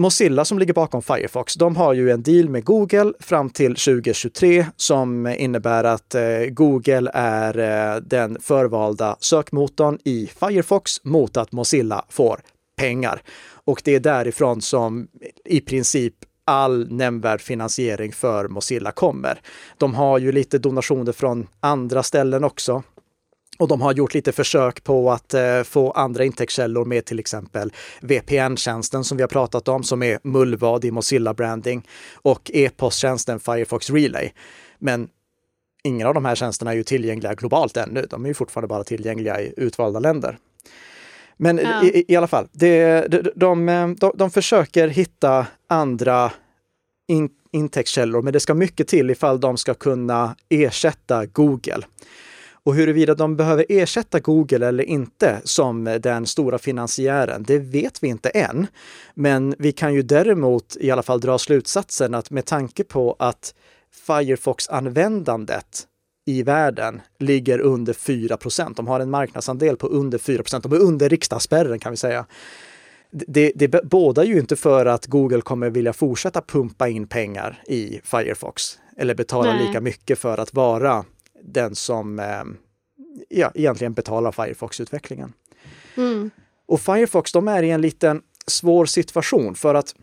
Mozilla 0.00 0.44
som 0.44 0.58
ligger 0.58 0.74
bakom 0.74 1.02
Firefox, 1.02 1.54
de 1.54 1.76
har 1.76 1.94
ju 1.94 2.10
en 2.10 2.22
deal 2.22 2.48
med 2.48 2.64
Google 2.64 3.12
fram 3.20 3.50
till 3.50 3.74
2023 3.74 4.66
som 4.76 5.26
innebär 5.26 5.84
att 5.84 6.14
eh, 6.14 6.22
Google 6.48 7.10
är 7.14 7.58
eh, 7.58 8.00
den 8.00 8.40
förvalda 8.40 9.16
sökmotorn 9.20 9.98
i 10.04 10.26
Firefox 10.26 11.04
mot 11.04 11.36
att 11.36 11.52
Mozilla 11.52 12.04
får 12.08 12.40
pengar. 12.76 13.22
Och 13.64 13.82
det 13.84 13.94
är 13.94 14.00
därifrån 14.00 14.62
som 14.62 15.08
i 15.44 15.60
princip 15.60 16.14
all 16.44 16.92
nämnvärd 16.92 17.40
finansiering 17.40 18.12
för 18.12 18.48
Mozilla 18.48 18.92
kommer. 18.92 19.40
De 19.78 19.94
har 19.94 20.18
ju 20.18 20.32
lite 20.32 20.58
donationer 20.58 21.12
från 21.12 21.46
andra 21.60 22.02
ställen 22.02 22.44
också. 22.44 22.82
Och 23.60 23.68
de 23.68 23.80
har 23.80 23.94
gjort 23.94 24.14
lite 24.14 24.32
försök 24.32 24.84
på 24.84 25.12
att 25.12 25.34
eh, 25.34 25.62
få 25.62 25.90
andra 25.90 26.24
intäktskällor 26.24 26.84
med 26.84 27.04
till 27.04 27.18
exempel 27.18 27.72
VPN-tjänsten 28.00 29.04
som 29.04 29.16
vi 29.16 29.22
har 29.22 29.28
pratat 29.28 29.68
om, 29.68 29.82
som 29.82 30.02
är 30.02 30.18
mullvad 30.22 30.84
i 30.84 30.90
Mozilla 30.90 31.34
Branding 31.34 31.88
och 32.14 32.50
e-posttjänsten 32.54 33.40
Firefox 33.40 33.90
Relay. 33.90 34.32
Men 34.78 35.08
ingen 35.84 36.06
av 36.06 36.14
de 36.14 36.24
här 36.24 36.34
tjänsterna 36.34 36.70
är 36.70 36.74
ju 36.76 36.82
tillgängliga 36.82 37.34
globalt 37.34 37.76
ännu. 37.76 38.06
De 38.10 38.24
är 38.24 38.28
ju 38.28 38.34
fortfarande 38.34 38.68
bara 38.68 38.84
tillgängliga 38.84 39.40
i 39.40 39.54
utvalda 39.56 40.00
länder. 40.00 40.38
Men 41.36 41.58
Ja. 41.58 41.84
i, 41.84 42.04
i 42.08 42.16
alla 42.16 42.26
fall, 42.26 42.48
det, 42.52 43.06
de, 43.08 43.22
de, 43.36 43.96
de, 44.00 44.12
de 44.14 44.30
försöker 44.30 44.88
hitta 44.88 45.46
andra 45.66 46.32
in, 47.08 47.30
intäktskällor, 47.52 48.22
men 48.22 48.32
det 48.32 48.40
ska 48.40 48.54
mycket 48.54 48.88
till 48.88 49.10
ifall 49.10 49.40
de 49.40 49.56
ska 49.56 49.74
kunna 49.74 50.36
ersätta 50.48 51.26
Google. 51.26 51.82
Och 52.62 52.74
huruvida 52.74 53.14
de 53.14 53.36
behöver 53.36 53.66
ersätta 53.68 54.20
Google 54.20 54.68
eller 54.68 54.84
inte 54.84 55.40
som 55.44 55.84
den 55.84 56.26
stora 56.26 56.58
finansiären, 56.58 57.42
det 57.42 57.58
vet 57.58 58.02
vi 58.02 58.08
inte 58.08 58.28
än. 58.28 58.66
Men 59.14 59.54
vi 59.58 59.72
kan 59.72 59.94
ju 59.94 60.02
däremot 60.02 60.76
i 60.80 60.90
alla 60.90 61.02
fall 61.02 61.20
dra 61.20 61.38
slutsatsen 61.38 62.14
att 62.14 62.30
med 62.30 62.46
tanke 62.46 62.84
på 62.84 63.16
att 63.18 63.54
Firefox-användandet 64.06 65.86
i 66.26 66.42
världen 66.42 67.00
ligger 67.18 67.58
under 67.58 67.92
4% 67.92 68.74
De 68.76 68.88
har 68.88 69.00
en 69.00 69.10
marknadsandel 69.10 69.76
på 69.76 69.86
under 69.86 70.18
4 70.18 70.42
De 70.62 70.72
är 70.72 70.80
under 70.80 71.08
riksdagsspärren 71.08 71.78
kan 71.78 71.92
vi 71.92 71.96
säga. 71.96 72.26
Det, 73.10 73.52
det 73.54 73.84
bådar 73.84 74.24
ju 74.24 74.38
inte 74.38 74.56
för 74.56 74.86
att 74.86 75.06
Google 75.06 75.40
kommer 75.40 75.70
vilja 75.70 75.92
fortsätta 75.92 76.40
pumpa 76.40 76.88
in 76.88 77.06
pengar 77.06 77.62
i 77.66 78.00
Firefox 78.04 78.78
eller 78.96 79.14
betala 79.14 79.52
Nej. 79.52 79.66
lika 79.66 79.80
mycket 79.80 80.18
för 80.18 80.38
att 80.38 80.54
vara 80.54 81.04
den 81.42 81.74
som 81.74 82.18
eh, 82.18 82.44
ja, 83.28 83.52
egentligen 83.54 83.92
betalar 83.92 84.32
Firefox-utvecklingen. 84.32 85.32
Mm. 85.96 86.30
Och 86.66 86.80
Firefox, 86.80 87.32
de 87.32 87.48
är 87.48 87.62
i 87.62 87.70
en 87.70 87.80
liten 87.80 88.22
svår 88.46 88.86
situation 88.86 89.54
för 89.54 89.74
att 89.74 89.94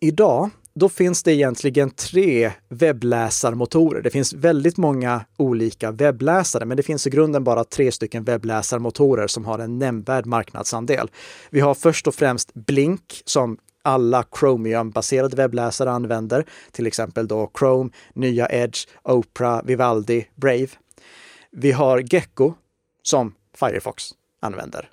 idag, 0.00 0.50
då 0.74 0.88
finns 0.88 1.22
det 1.22 1.34
egentligen 1.34 1.90
tre 1.90 2.52
webbläsarmotorer. 2.68 4.02
Det 4.02 4.10
finns 4.10 4.32
väldigt 4.32 4.76
många 4.76 5.24
olika 5.36 5.90
webbläsare, 5.90 6.64
men 6.64 6.76
det 6.76 6.82
finns 6.82 7.06
i 7.06 7.10
grunden 7.10 7.44
bara 7.44 7.64
tre 7.64 7.92
stycken 7.92 8.24
webbläsarmotorer 8.24 9.26
som 9.26 9.44
har 9.44 9.58
en 9.58 9.78
nämnvärd 9.78 10.26
marknadsandel. 10.26 11.10
Vi 11.50 11.60
har 11.60 11.74
först 11.74 12.06
och 12.06 12.14
främst 12.14 12.54
Blink 12.54 13.22
som 13.24 13.58
alla 13.82 14.24
Chromium-baserade 14.40 15.36
webbläsare 15.36 15.90
använder, 15.90 16.44
till 16.72 16.86
exempel 16.86 17.28
då 17.28 17.50
Chrome, 17.58 17.90
nya 18.14 18.48
Edge, 18.48 18.88
Opera, 19.02 19.62
Vivaldi, 19.62 20.28
Brave. 20.34 20.68
Vi 21.50 21.72
har 21.72 22.14
Gecko 22.14 22.54
som 23.02 23.34
Firefox 23.56 24.04
använder. 24.40 24.90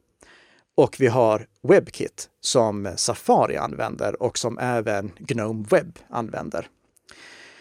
Och 0.75 0.95
vi 0.99 1.07
har 1.07 1.47
WebKit 1.63 2.29
som 2.41 2.93
Safari 2.95 3.57
använder 3.57 4.23
och 4.23 4.37
som 4.37 4.57
även 4.59 5.11
Gnome 5.19 5.65
Web 5.69 5.99
använder. 6.09 6.67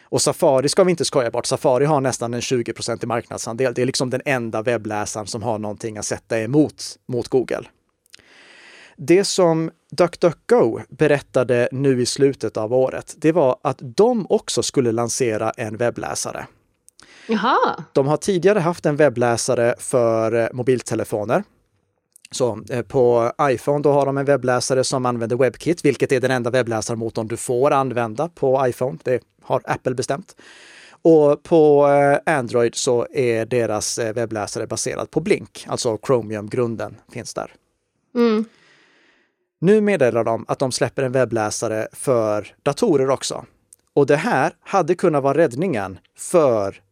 Och 0.02 0.22
Safari 0.22 0.68
ska 0.68 0.84
vi 0.84 0.90
inte 0.90 1.04
skoja 1.04 1.30
bort. 1.30 1.46
Safari 1.46 1.84
har 1.84 2.00
nästan 2.00 2.34
en 2.34 2.40
20 2.40 2.72
i 3.02 3.06
marknadsandel. 3.06 3.74
Det 3.74 3.82
är 3.82 3.86
liksom 3.86 4.10
den 4.10 4.22
enda 4.24 4.62
webbläsaren 4.62 5.26
som 5.26 5.42
har 5.42 5.58
någonting 5.58 5.98
att 5.98 6.04
sätta 6.04 6.40
emot 6.40 6.98
mot 7.06 7.28
Google. 7.28 7.64
Det 8.96 9.24
som 9.24 9.70
DuckDuckGo 9.90 10.80
berättade 10.88 11.68
nu 11.72 12.02
i 12.02 12.06
slutet 12.06 12.56
av 12.56 12.74
året, 12.74 13.14
det 13.18 13.32
var 13.32 13.56
att 13.62 13.78
de 13.80 14.26
också 14.28 14.62
skulle 14.62 14.92
lansera 14.92 15.50
en 15.50 15.76
webbläsare. 15.76 16.46
Jaha. 17.28 17.84
De 17.92 18.06
har 18.06 18.16
tidigare 18.16 18.58
haft 18.58 18.86
en 18.86 18.96
webbläsare 18.96 19.74
för 19.78 20.32
eh, 20.32 20.48
mobiltelefoner. 20.52 21.44
Så 22.30 22.64
eh, 22.70 22.82
på 22.82 23.32
iPhone 23.42 23.82
då 23.82 23.92
har 23.92 24.06
de 24.06 24.18
en 24.18 24.24
webbläsare 24.24 24.84
som 24.84 25.06
använder 25.06 25.36
WebKit, 25.36 25.84
vilket 25.84 26.12
är 26.12 26.20
den 26.20 26.30
enda 26.30 26.50
webbläsarmotorn 26.50 27.26
du 27.26 27.36
får 27.36 27.70
använda 27.70 28.28
på 28.28 28.68
iPhone. 28.68 28.98
Det 29.02 29.22
har 29.42 29.62
Apple 29.64 29.94
bestämt. 29.94 30.36
Och 31.02 31.42
på 31.42 31.88
eh, 31.88 32.34
Android 32.34 32.74
så 32.74 33.06
är 33.10 33.46
deras 33.46 33.98
webbläsare 33.98 34.66
baserad 34.66 35.10
på 35.10 35.20
Blink, 35.20 35.66
alltså 35.68 35.98
Chromium-grunden 36.06 36.96
finns 37.12 37.34
där. 37.34 37.52
Mm. 38.14 38.44
Nu 39.58 39.80
meddelar 39.80 40.24
de 40.24 40.44
att 40.48 40.58
de 40.58 40.72
släpper 40.72 41.02
en 41.02 41.12
webbläsare 41.12 41.88
för 41.92 42.54
datorer 42.62 43.10
också. 43.10 43.46
Och 43.94 44.06
det 44.06 44.16
här 44.16 44.52
hade 44.60 44.94
kunnat 44.94 45.22
vara 45.22 45.38
räddningen 45.38 45.98
för 46.16 46.82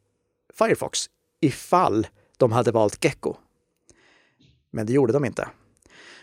Firefox 0.59 1.07
ifall 1.41 2.07
de 2.37 2.53
hade 2.53 2.71
valt 2.71 3.05
Gecko. 3.05 3.37
Men 4.71 4.87
det 4.87 4.93
gjorde 4.93 5.13
de 5.13 5.25
inte. 5.25 5.49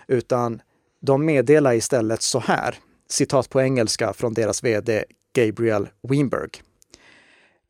Utan 0.07 0.61
de 0.99 1.25
meddelar 1.25 1.73
istället 1.73 2.21
så 2.21 2.39
här, 2.39 2.75
citat 3.09 3.49
på 3.49 3.61
engelska 3.61 4.13
från 4.13 4.33
deras 4.33 4.63
vd 4.63 5.03
Gabriel 5.33 5.89
Weinberg. 6.01 6.49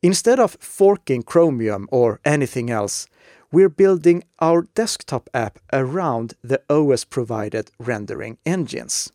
Instead 0.00 0.40
of 0.40 0.56
forking 0.60 1.22
Chromium 1.32 1.88
or 1.90 2.18
anything 2.24 2.70
else, 2.70 3.08
we're 3.52 3.68
building 3.68 4.22
our 4.42 4.66
desktop 4.72 5.28
app 5.32 5.58
around 5.72 6.34
the 6.48 6.58
OS 6.68 7.04
provided 7.04 7.70
rendering 7.78 8.36
engines. 8.44 9.12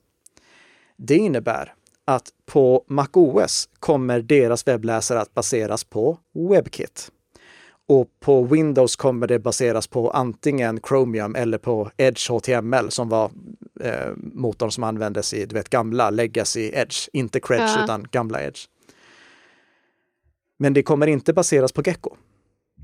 Det 0.97 1.15
innebär 1.15 1.73
att 2.06 2.30
på 2.45 2.86
MacOS 2.88 3.69
kommer 3.80 4.21
deras 4.21 4.67
webbläsare 4.67 5.21
att 5.21 5.34
baseras 5.34 5.84
på 5.84 6.17
WebKit. 6.34 7.12
Och 7.88 8.08
på 8.19 8.43
Windows 8.43 8.95
kommer 8.95 9.28
det 9.28 9.39
baseras 9.39 9.88
på 9.88 10.10
antingen 10.12 10.80
Chromium 10.88 11.36
eller 11.36 11.58
på 11.58 11.91
Edge 11.97 12.32
HTML 12.32 12.91
som 12.91 13.10
var 13.10 13.32
eh, 13.80 14.12
motorn 14.15 14.71
som 14.71 14.84
användes 14.84 15.34
i 15.34 15.45
du 15.45 15.56
vet, 15.56 15.69
gamla 15.69 16.10
Legacy 16.10 16.71
Edge, 16.73 17.10
inte 17.13 17.39
Credge 17.39 17.73
ja. 17.78 17.84
utan 17.84 18.08
gamla 18.12 18.43
Edge. 18.43 18.60
Men 20.58 20.73
det 20.73 20.84
kommer 20.84 21.08
inte 21.08 21.34
baseras 21.34 21.71
på 21.71 21.82
Gecko. 21.82 22.15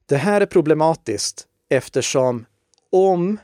Det 0.06 0.18
här 0.18 0.42
är 0.42 0.46
problematiskt 0.46 1.48
eftersom 1.70 2.46
om 2.92 3.38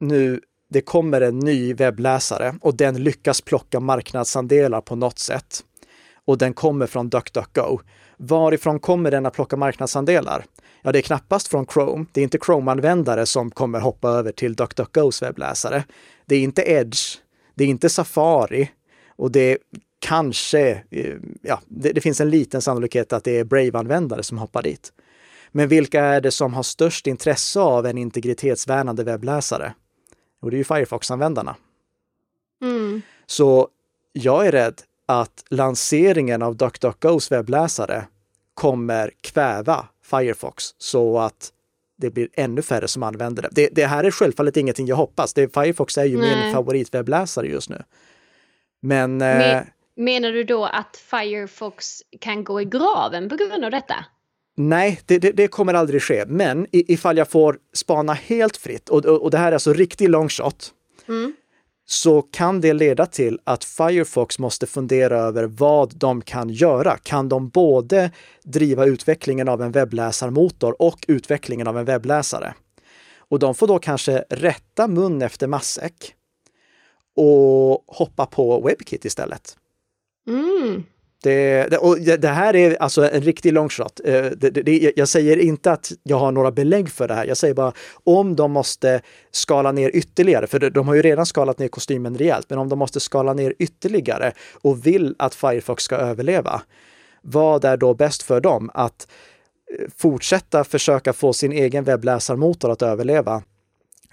nu 0.00 0.40
det 0.68 0.80
kommer 0.80 1.20
en 1.20 1.38
ny 1.38 1.74
webbläsare 1.74 2.54
och 2.60 2.76
den 2.76 3.02
lyckas 3.02 3.40
plocka 3.40 3.80
marknadsandelar 3.80 4.80
på 4.80 4.96
något 4.96 5.18
sätt 5.18 5.64
och 6.24 6.38
den 6.38 6.54
kommer 6.54 6.86
från 6.86 7.08
DuckDuckGo. 7.08 7.80
Varifrån 8.16 8.80
kommer 8.80 9.10
den 9.10 9.26
att 9.26 9.34
plocka 9.34 9.56
marknadsandelar? 9.56 10.44
Ja, 10.82 10.92
det 10.92 10.98
är 10.98 11.02
knappast 11.02 11.48
från 11.48 11.66
Chrome. 11.66 12.06
Det 12.12 12.20
är 12.20 12.22
inte 12.24 12.38
Chrome-användare 12.38 13.26
som 13.26 13.50
kommer 13.50 13.80
hoppa 13.80 14.08
över 14.08 14.32
till 14.32 14.54
DuckDuckGos 14.54 15.22
webbläsare. 15.22 15.84
Det 16.26 16.36
är 16.36 16.40
inte 16.40 16.62
Edge. 16.62 17.18
Det 17.54 17.64
är 17.64 17.68
inte 17.68 17.88
Safari. 17.88 18.70
Och 19.16 19.30
det 19.30 19.52
är 19.52 19.58
kanske, 19.98 20.82
eh, 20.90 21.14
ja, 21.42 21.60
det, 21.68 21.92
det 21.92 22.00
finns 22.00 22.20
en 22.20 22.30
liten 22.30 22.62
sannolikhet 22.62 23.12
att 23.12 23.24
det 23.24 23.38
är 23.38 23.44
Brave-användare 23.44 24.22
som 24.22 24.38
hoppar 24.38 24.62
dit. 24.62 24.92
Men 25.56 25.68
vilka 25.68 26.04
är 26.04 26.20
det 26.20 26.30
som 26.30 26.54
har 26.54 26.62
störst 26.62 27.06
intresse 27.06 27.60
av 27.60 27.86
en 27.86 27.98
integritetsvärnande 27.98 29.04
webbläsare? 29.04 29.74
Och 30.42 30.50
det 30.50 30.56
är 30.56 30.58
ju 30.58 30.64
Firefox-användarna. 30.64 31.56
Mm. 32.62 33.02
Så 33.26 33.68
jag 34.12 34.46
är 34.46 34.52
rädd 34.52 34.82
att 35.06 35.44
lanseringen 35.50 36.42
av 36.42 36.56
DuckDuckGos 36.56 37.32
webbläsare 37.32 38.04
kommer 38.54 39.10
kväva 39.20 39.88
Firefox 40.04 40.64
så 40.78 41.18
att 41.18 41.52
det 41.96 42.10
blir 42.10 42.28
ännu 42.32 42.62
färre 42.62 42.88
som 42.88 43.02
använder 43.02 43.42
det. 43.42 43.48
Det, 43.52 43.68
det 43.72 43.86
här 43.86 44.04
är 44.04 44.10
självfallet 44.10 44.56
ingenting 44.56 44.86
jag 44.86 44.96
hoppas. 44.96 45.34
Det, 45.34 45.54
Firefox 45.54 45.98
är 45.98 46.04
ju 46.04 46.16
Nej. 46.16 46.44
min 46.44 46.54
favoritwebbläsare 46.54 47.46
just 47.46 47.70
nu. 47.70 47.82
Men... 48.80 49.16
Men, 49.16 49.56
eh, 49.56 49.62
menar 49.96 50.32
du 50.32 50.44
då 50.44 50.64
att 50.64 50.96
Firefox 50.96 52.02
kan 52.20 52.44
gå 52.44 52.60
i 52.60 52.64
graven 52.64 53.28
på 53.28 53.36
grund 53.36 53.64
av 53.64 53.70
detta? 53.70 54.04
Nej, 54.56 55.00
det, 55.06 55.18
det, 55.18 55.32
det, 55.32 55.48
kommer 55.48 55.74
aldrig 55.74 56.02
ske. 56.02 56.24
Men 56.26 56.66
ifall 56.72 57.16
jag 57.16 57.28
får 57.28 57.58
spana 57.72 58.12
helt 58.12 58.56
fritt, 58.56 58.88
och, 58.88 59.04
och, 59.04 59.30
det 59.30 59.38
här 59.38 59.48
är 59.48 59.52
alltså 59.52 59.72
riktig 59.72 60.08
longshot, 60.08 60.72
mm. 61.08 61.34
så 61.86 62.22
kan 62.22 62.60
det 62.60 62.72
leda 62.72 63.06
till 63.06 63.38
att 63.44 63.64
Firefox 63.64 64.38
måste 64.38 64.66
fundera 64.66 65.18
över 65.18 65.44
vad 65.44 65.96
de 65.96 66.22
kan 66.22 66.50
göra. 66.50 66.96
Kan 66.96 67.28
de 67.28 67.48
både 67.48 68.10
driva 68.44 68.86
utvecklingen 68.86 69.48
av 69.48 69.62
en 69.62 69.72
webbläsarmotor 69.72 70.82
och 70.82 71.04
utvecklingen 71.08 71.66
av 71.66 71.78
en 71.78 71.84
webbläsare? 71.84 72.54
Och 73.18 73.38
de 73.38 73.54
får 73.54 73.66
då 73.66 73.78
kanske 73.78 74.24
rätta 74.30 74.88
mun 74.88 75.22
efter 75.22 75.46
matsäck 75.46 76.14
och 77.16 77.84
hoppa 77.86 78.26
på 78.26 78.60
WebKit 78.60 79.04
istället. 79.04 79.56
Mm. 80.26 80.82
Det, 81.24 81.66
det, 81.70 81.78
och 81.78 81.98
det 82.00 82.28
här 82.28 82.56
är 82.56 82.82
alltså 82.82 83.10
en 83.10 83.22
riktig 83.22 83.52
long 83.52 83.68
shot. 83.68 84.00
Eh, 84.04 84.24
det, 84.24 84.50
det, 84.50 84.92
jag 84.96 85.08
säger 85.08 85.36
inte 85.36 85.72
att 85.72 85.92
jag 86.02 86.16
har 86.16 86.32
några 86.32 86.50
belägg 86.50 86.90
för 86.90 87.08
det 87.08 87.14
här. 87.14 87.26
Jag 87.26 87.36
säger 87.36 87.54
bara 87.54 87.72
om 88.04 88.36
de 88.36 88.52
måste 88.52 89.00
skala 89.30 89.72
ner 89.72 89.90
ytterligare, 89.94 90.46
för 90.46 90.70
de 90.70 90.88
har 90.88 90.94
ju 90.94 91.02
redan 91.02 91.26
skalat 91.26 91.58
ner 91.58 91.68
kostymen 91.68 92.18
rejält, 92.18 92.46
men 92.50 92.58
om 92.58 92.68
de 92.68 92.78
måste 92.78 93.00
skala 93.00 93.32
ner 93.34 93.54
ytterligare 93.58 94.32
och 94.52 94.86
vill 94.86 95.14
att 95.18 95.34
Firefox 95.34 95.84
ska 95.84 95.96
överleva, 95.96 96.62
vad 97.22 97.64
är 97.64 97.76
då 97.76 97.94
bäst 97.94 98.22
för 98.22 98.40
dem? 98.40 98.70
Att 98.74 99.08
eh, 99.78 99.86
fortsätta 99.96 100.64
försöka 100.64 101.12
få 101.12 101.32
sin 101.32 101.52
egen 101.52 101.84
webbläsarmotor 101.84 102.70
att 102.70 102.82
överleva? 102.82 103.42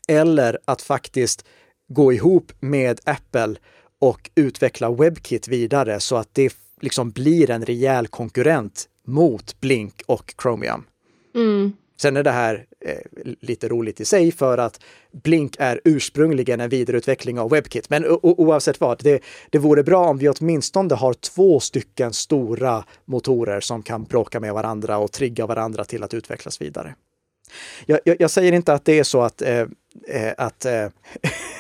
Eller 0.08 0.60
att 0.66 0.82
faktiskt 0.82 1.46
gå 1.88 2.14
ihop 2.14 2.52
med 2.60 3.00
Apple 3.04 3.56
och 4.00 4.30
utveckla 4.36 4.92
WebKit 4.92 5.48
vidare 5.48 6.00
så 6.00 6.16
att 6.16 6.30
det 6.34 6.54
liksom 6.84 7.12
blir 7.12 7.50
en 7.50 7.66
rejäl 7.66 8.08
konkurrent 8.08 8.90
mot 9.08 9.60
Blink 9.60 10.02
och 10.06 10.34
Chromium. 10.42 10.84
Mm. 11.36 11.74
Sen 12.02 12.18
är 12.18 12.24
det 12.24 12.32
här 12.32 12.66
eh, 12.86 13.32
lite 13.40 13.68
roligt 13.68 14.02
i 14.02 14.06
sig 14.06 14.32
för 14.32 14.58
att 14.58 14.80
Blink 15.12 15.56
är 15.60 15.82
ursprungligen 15.84 16.60
en 16.60 16.70
vidareutveckling 16.70 17.40
av 17.40 17.50
WebKit. 17.50 17.90
Men 17.90 18.06
oavsett 18.22 18.80
vad, 18.80 19.04
det, 19.04 19.24
det 19.50 19.60
vore 19.60 19.84
bra 19.84 20.10
om 20.10 20.18
vi 20.18 20.30
åtminstone 20.30 20.96
har 20.96 21.14
två 21.14 21.60
stycken 21.60 22.14
stora 22.14 22.84
motorer 23.06 23.60
som 23.60 23.84
kan 23.84 24.04
bråka 24.04 24.40
med 24.40 24.54
varandra 24.54 24.98
och 24.98 25.12
trigga 25.12 25.46
varandra 25.46 25.84
till 25.84 26.04
att 26.04 26.14
utvecklas 26.14 26.62
vidare. 26.62 26.96
Jag, 27.86 28.00
jag, 28.06 28.16
jag 28.20 28.32
säger 28.32 28.52
inte 28.52 28.74
att 28.74 28.86
det 28.86 29.00
är 29.00 29.04
så 29.04 29.22
att, 29.22 29.42
eh, 29.42 29.68
eh 30.08 30.34
att, 30.38 30.66
eh, 30.66 30.88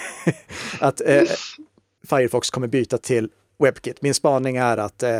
att 0.79 1.01
eh, 1.01 1.23
Firefox 2.09 2.49
kommer 2.49 2.67
byta 2.67 2.97
till 2.97 3.29
WebKit. 3.61 4.01
Min 4.01 4.13
spaning 4.13 4.57
är 4.57 4.77
att 4.77 5.03
eh, 5.03 5.19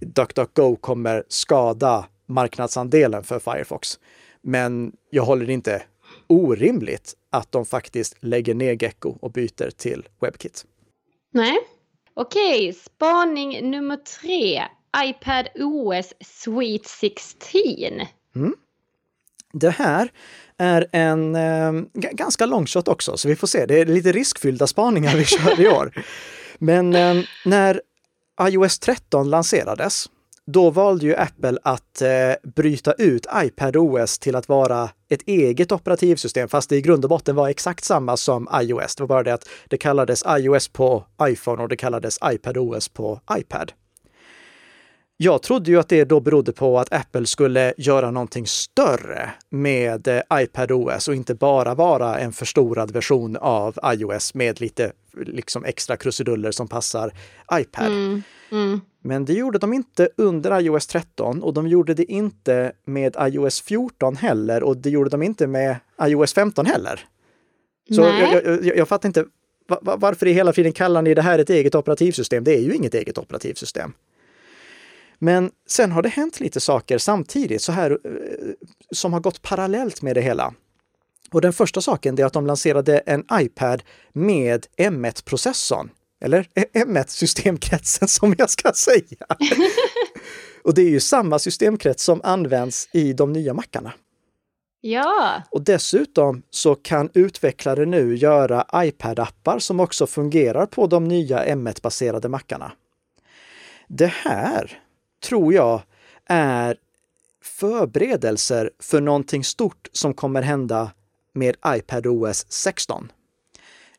DuckDuckGo 0.00 0.76
kommer 0.76 1.24
skada 1.28 2.06
marknadsandelen 2.26 3.24
för 3.24 3.38
Firefox. 3.38 3.98
Men 4.42 4.92
jag 5.10 5.24
håller 5.24 5.46
det 5.46 5.52
inte 5.52 5.82
orimligt 6.26 7.14
att 7.30 7.52
de 7.52 7.66
faktiskt 7.66 8.16
lägger 8.20 8.54
ner 8.54 8.82
Gecko 8.82 9.16
och 9.20 9.32
byter 9.32 9.70
till 9.70 10.08
WebKit. 10.20 10.64
Nej. 11.32 11.58
Okej, 12.14 12.72
spaning 12.72 13.70
nummer 13.70 13.96
tre. 13.96 14.62
iPad 15.04 15.48
OS 15.54 16.14
Sweet 16.20 16.86
16. 16.86 17.60
Mm. 18.36 18.54
Det 19.52 19.70
här 19.70 20.12
är 20.56 20.86
en 20.92 21.34
eh, 21.34 21.72
ganska 21.92 22.46
långshot 22.46 22.88
också, 22.88 23.16
så 23.16 23.28
vi 23.28 23.36
får 23.36 23.46
se. 23.46 23.66
Det 23.66 23.80
är 23.80 23.86
lite 23.86 24.12
riskfyllda 24.12 24.66
spaningar 24.66 25.16
vi 25.16 25.24
kör 25.24 25.60
i 25.60 25.68
år. 25.68 25.92
Men 26.58 26.94
eh, 26.94 27.24
när 27.44 27.80
iOS 28.40 28.78
13 28.78 29.30
lanserades, 29.30 30.06
då 30.46 30.70
valde 30.70 31.06
ju 31.06 31.16
Apple 31.16 31.58
att 31.62 32.02
eh, 32.02 32.50
bryta 32.56 32.92
ut 32.92 33.26
iPadOS 33.36 34.18
till 34.18 34.36
att 34.36 34.48
vara 34.48 34.90
ett 35.08 35.22
eget 35.26 35.72
operativsystem, 35.72 36.48
fast 36.48 36.70
det 36.70 36.76
i 36.76 36.80
grund 36.80 37.04
och 37.04 37.08
botten 37.08 37.36
var 37.36 37.48
exakt 37.48 37.84
samma 37.84 38.16
som 38.16 38.48
iOS. 38.62 38.96
Det 38.96 39.02
var 39.02 39.08
bara 39.08 39.22
det 39.22 39.34
att 39.34 39.48
det 39.68 39.76
kallades 39.76 40.24
iOS 40.38 40.68
på 40.68 41.04
iPhone 41.22 41.62
och 41.62 41.68
det 41.68 41.76
kallades 41.76 42.18
iPadOS 42.24 42.88
på 42.88 43.20
iPad. 43.38 43.72
Jag 45.18 45.42
trodde 45.42 45.70
ju 45.70 45.78
att 45.78 45.88
det 45.88 46.04
då 46.04 46.20
berodde 46.20 46.52
på 46.52 46.78
att 46.78 46.92
Apple 46.92 47.26
skulle 47.26 47.74
göra 47.76 48.10
någonting 48.10 48.46
större 48.46 49.30
med 49.50 50.08
eh, 50.08 50.20
iPadOS 50.32 51.08
och 51.08 51.14
inte 51.14 51.34
bara 51.34 51.74
vara 51.74 52.18
en 52.18 52.32
förstorad 52.32 52.90
version 52.90 53.36
av 53.36 53.78
iOS 53.94 54.34
med 54.34 54.60
lite 54.60 54.92
liksom 55.16 55.64
extra 55.64 55.96
krusiduller 55.96 56.50
som 56.50 56.68
passar 56.68 57.12
iPad. 57.52 57.86
Mm, 57.86 58.22
mm. 58.52 58.80
Men 59.02 59.24
det 59.24 59.32
gjorde 59.32 59.58
de 59.58 59.72
inte 59.72 60.08
under 60.16 60.60
iOS 60.60 60.86
13 60.86 61.42
och 61.42 61.54
de 61.54 61.68
gjorde 61.68 61.94
det 61.94 62.12
inte 62.12 62.72
med 62.84 63.16
iOS 63.20 63.60
14 63.62 64.16
heller 64.16 64.62
och 64.62 64.76
det 64.76 64.90
gjorde 64.90 65.10
de 65.10 65.22
inte 65.22 65.46
med 65.46 65.76
iOS 66.02 66.34
15 66.34 66.66
heller. 66.66 67.00
Så 67.90 68.02
jag, 68.02 68.44
jag, 68.44 68.76
jag, 68.76 68.88
fattar 68.88 69.08
inte 69.08 69.24
varför 69.80 70.26
i 70.26 70.32
hela 70.32 70.52
friden 70.52 70.72
kallar 70.72 71.02
ni 71.02 71.14
det 71.14 71.22
här 71.22 71.38
ett 71.38 71.50
eget 71.50 71.74
operativsystem? 71.74 72.44
Det 72.44 72.54
är 72.54 72.60
ju 72.60 72.74
inget 72.74 72.94
eget 72.94 73.18
operativsystem. 73.18 73.92
Men 75.18 75.50
sen 75.68 75.92
har 75.92 76.02
det 76.02 76.08
hänt 76.08 76.40
lite 76.40 76.60
saker 76.60 76.98
samtidigt 76.98 77.62
så 77.62 77.72
här 77.72 77.90
eh, 77.90 77.98
som 78.90 79.12
har 79.12 79.20
gått 79.20 79.42
parallellt 79.42 80.02
med 80.02 80.16
det 80.16 80.20
hela. 80.20 80.54
Och 81.30 81.40
den 81.40 81.52
första 81.52 81.80
saken 81.80 82.20
är 82.20 82.24
att 82.24 82.32
de 82.32 82.46
lanserade 82.46 82.98
en 82.98 83.24
iPad 83.32 83.82
med 84.12 84.66
M1-processorn 84.76 85.90
Eller 86.20 86.42
M1-systemkretsen 86.74 88.08
som 88.08 88.34
jag 88.38 88.50
ska 88.50 88.72
säga. 88.72 89.26
och 90.64 90.74
det 90.74 90.82
är 90.82 90.90
ju 90.90 91.00
samma 91.00 91.38
systemkrets 91.38 92.04
som 92.04 92.20
används 92.24 92.88
i 92.92 93.12
de 93.12 93.32
nya 93.32 93.54
mackarna. 93.54 93.92
Ja. 94.80 95.42
Och 95.50 95.62
dessutom 95.62 96.42
så 96.50 96.74
kan 96.74 97.10
utvecklare 97.14 97.86
nu 97.86 98.16
göra 98.16 98.66
iPad-appar 98.74 99.58
som 99.58 99.80
också 99.80 100.06
fungerar 100.06 100.66
på 100.66 100.86
de 100.86 101.04
nya 101.04 101.44
M1-baserade 101.44 102.28
mackarna. 102.28 102.72
Det 103.88 104.06
här 104.06 104.82
tror 105.28 105.54
jag 105.54 105.82
är 106.26 106.76
förberedelser 107.42 108.70
för 108.78 109.00
någonting 109.00 109.44
stort 109.44 109.88
som 109.92 110.14
kommer 110.14 110.42
hända 110.42 110.90
med 111.32 111.56
iPadOS 111.66 112.46
16. 112.48 113.12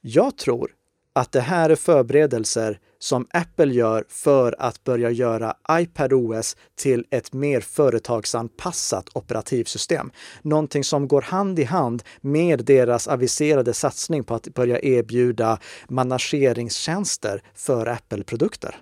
Jag 0.02 0.38
tror 0.38 0.72
att 1.14 1.32
det 1.32 1.42
här 1.42 1.70
är 1.70 1.76
förberedelser 1.76 2.80
som 3.00 3.28
Apple 3.34 3.74
gör 3.74 4.06
för 4.10 4.56
att 4.60 4.84
börja 4.84 5.12
göra 5.12 5.56
iPadOS 5.72 6.58
till 6.76 7.06
ett 7.10 7.34
mer 7.34 7.62
företagsanpassat 7.62 9.10
operativsystem. 9.14 10.12
Någonting 10.42 10.84
som 10.84 11.08
går 11.08 11.22
hand 11.22 11.60
i 11.60 11.64
hand 11.64 12.04
med 12.22 12.66
deras 12.66 13.08
aviserade 13.08 13.74
satsning 13.74 14.24
på 14.24 14.36
att 14.36 14.48
börja 14.48 14.80
erbjuda 14.80 15.60
manageringstjänster 15.90 17.44
för 17.54 17.86
Apple-produkter. 17.86 18.76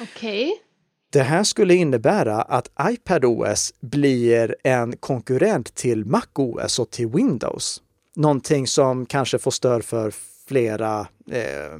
Okej. 0.00 0.46
Okay. 0.46 0.64
Det 1.14 1.22
här 1.22 1.44
skulle 1.44 1.74
innebära 1.74 2.42
att 2.42 2.70
iPadOS 2.82 3.74
blir 3.80 4.56
en 4.64 4.96
konkurrent 4.96 5.74
till 5.74 6.04
MacOS 6.04 6.78
och 6.78 6.90
till 6.90 7.08
Windows. 7.08 7.82
Någonting 8.16 8.66
som 8.66 9.06
kanske 9.06 9.38
får 9.38 9.50
stöd 9.50 9.84
för 9.84 10.14
flera, 10.48 11.06
eh, 11.30 11.78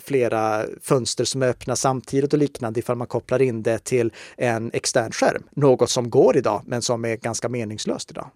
flera 0.00 0.66
fönster 0.80 1.24
som 1.24 1.42
är 1.42 1.48
öppna 1.48 1.76
samtidigt 1.76 2.32
och 2.32 2.38
liknande 2.38 2.80
ifall 2.80 2.96
man 2.96 3.06
kopplar 3.06 3.42
in 3.42 3.62
det 3.62 3.78
till 3.78 4.12
en 4.36 4.70
extern 4.72 5.12
skärm. 5.12 5.42
Något 5.50 5.90
som 5.90 6.10
går 6.10 6.36
idag, 6.36 6.62
men 6.66 6.82
som 6.82 7.04
är 7.04 7.16
ganska 7.16 7.48
meningslöst 7.48 8.10
idag. 8.10 8.30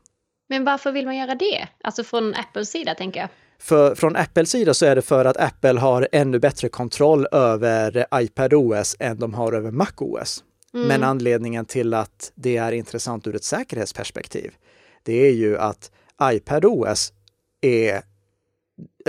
Men 0.49 0.65
varför 0.65 0.93
vill 0.93 1.07
man 1.07 1.17
göra 1.17 1.35
det? 1.35 1.69
Alltså 1.85 2.05
från 2.05 2.35
Apples 2.35 2.71
sida 2.71 2.95
tänker 2.95 3.21
jag. 3.21 3.29
För, 3.59 3.95
från 3.95 4.17
Apples 4.17 4.51
sida 4.51 4.75
så 4.75 4.87
är 4.87 4.97
det 4.97 5.03
för 5.03 5.25
att 5.25 5.37
Apple 5.37 5.81
har 5.81 6.09
ännu 6.13 6.39
bättre 6.39 6.69
kontroll 6.69 7.27
över 7.33 8.07
iPadOS 8.15 8.97
än 8.99 9.19
de 9.19 9.35
har 9.35 9.53
över 9.53 9.71
MacOS. 9.71 10.45
Mm. 10.75 10.89
Men 10.89 11.03
anledningen 11.03 11.65
till 11.65 11.95
att 11.95 12.33
det 12.35 12.57
är 12.57 12.73
intressant 12.73 13.27
ur 13.27 13.35
ett 13.35 13.45
säkerhetsperspektiv, 13.45 14.55
det 15.03 15.27
är 15.27 15.33
ju 15.33 15.59
att 15.59 15.91
iPadOS 16.23 17.13
är 17.61 18.03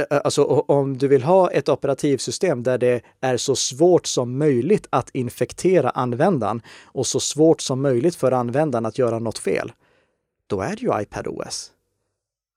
Alltså 0.09 0.43
om 0.45 0.97
du 0.97 1.07
vill 1.07 1.23
ha 1.23 1.51
ett 1.51 1.69
operativsystem 1.69 2.63
där 2.63 2.77
det 2.77 3.01
är 3.21 3.37
så 3.37 3.55
svårt 3.55 4.07
som 4.07 4.37
möjligt 4.37 4.87
att 4.89 5.09
infektera 5.09 5.89
användaren 5.89 6.61
och 6.83 7.07
så 7.07 7.19
svårt 7.19 7.61
som 7.61 7.81
möjligt 7.81 8.15
för 8.15 8.31
användaren 8.31 8.85
att 8.85 8.97
göra 8.97 9.19
något 9.19 9.37
fel, 9.37 9.71
då 10.49 10.61
är 10.61 10.75
det 10.75 10.81
ju 10.81 11.01
iPadOS. 11.01 11.71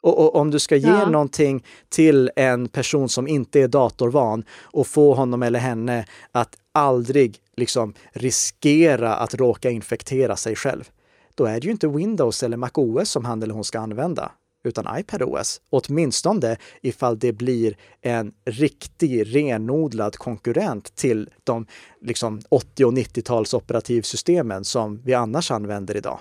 Och, 0.02 0.18
och, 0.18 0.35
om 0.35 0.50
du 0.50 0.59
ska 0.59 0.76
ge 0.76 0.88
ja. 0.88 1.09
någonting 1.09 1.64
till 1.88 2.31
en 2.37 2.68
person 2.68 3.09
som 3.09 3.28
inte 3.28 3.61
är 3.61 3.68
datorvan 3.68 4.44
och 4.61 4.87
få 4.87 5.14
honom 5.14 5.42
eller 5.42 5.59
henne 5.59 6.07
att 6.33 6.57
aldrig 6.72 7.38
liksom 7.57 7.94
riskera 8.12 9.14
att 9.14 9.35
råka 9.35 9.70
infektera 9.70 10.37
sig 10.37 10.57
själv, 10.57 10.90
då 11.35 11.44
är 11.44 11.61
det 11.61 11.66
ju 11.66 11.70
inte 11.70 11.88
Windows 11.88 12.42
eller 12.42 12.57
MacOS 12.57 13.11
som 13.11 13.24
han 13.24 13.42
eller 13.42 13.55
hon 13.55 13.64
ska 13.64 13.81
använda, 13.81 14.33
utan 14.64 14.98
iPadOS. 14.98 15.61
Åtminstone 15.70 16.57
ifall 16.83 17.18
det 17.18 17.33
blir 17.33 17.76
en 18.00 18.33
riktig 18.44 19.35
renodlad 19.37 20.16
konkurrent 20.16 20.94
till 20.94 21.31
de 21.44 21.66
liksom 22.00 22.40
80 22.48 22.85
och 22.85 22.92
90-tals 22.92 23.55
operativsystemen 23.55 24.64
som 24.64 25.02
vi 25.05 25.14
annars 25.14 25.50
använder 25.50 25.96
idag. 25.96 26.18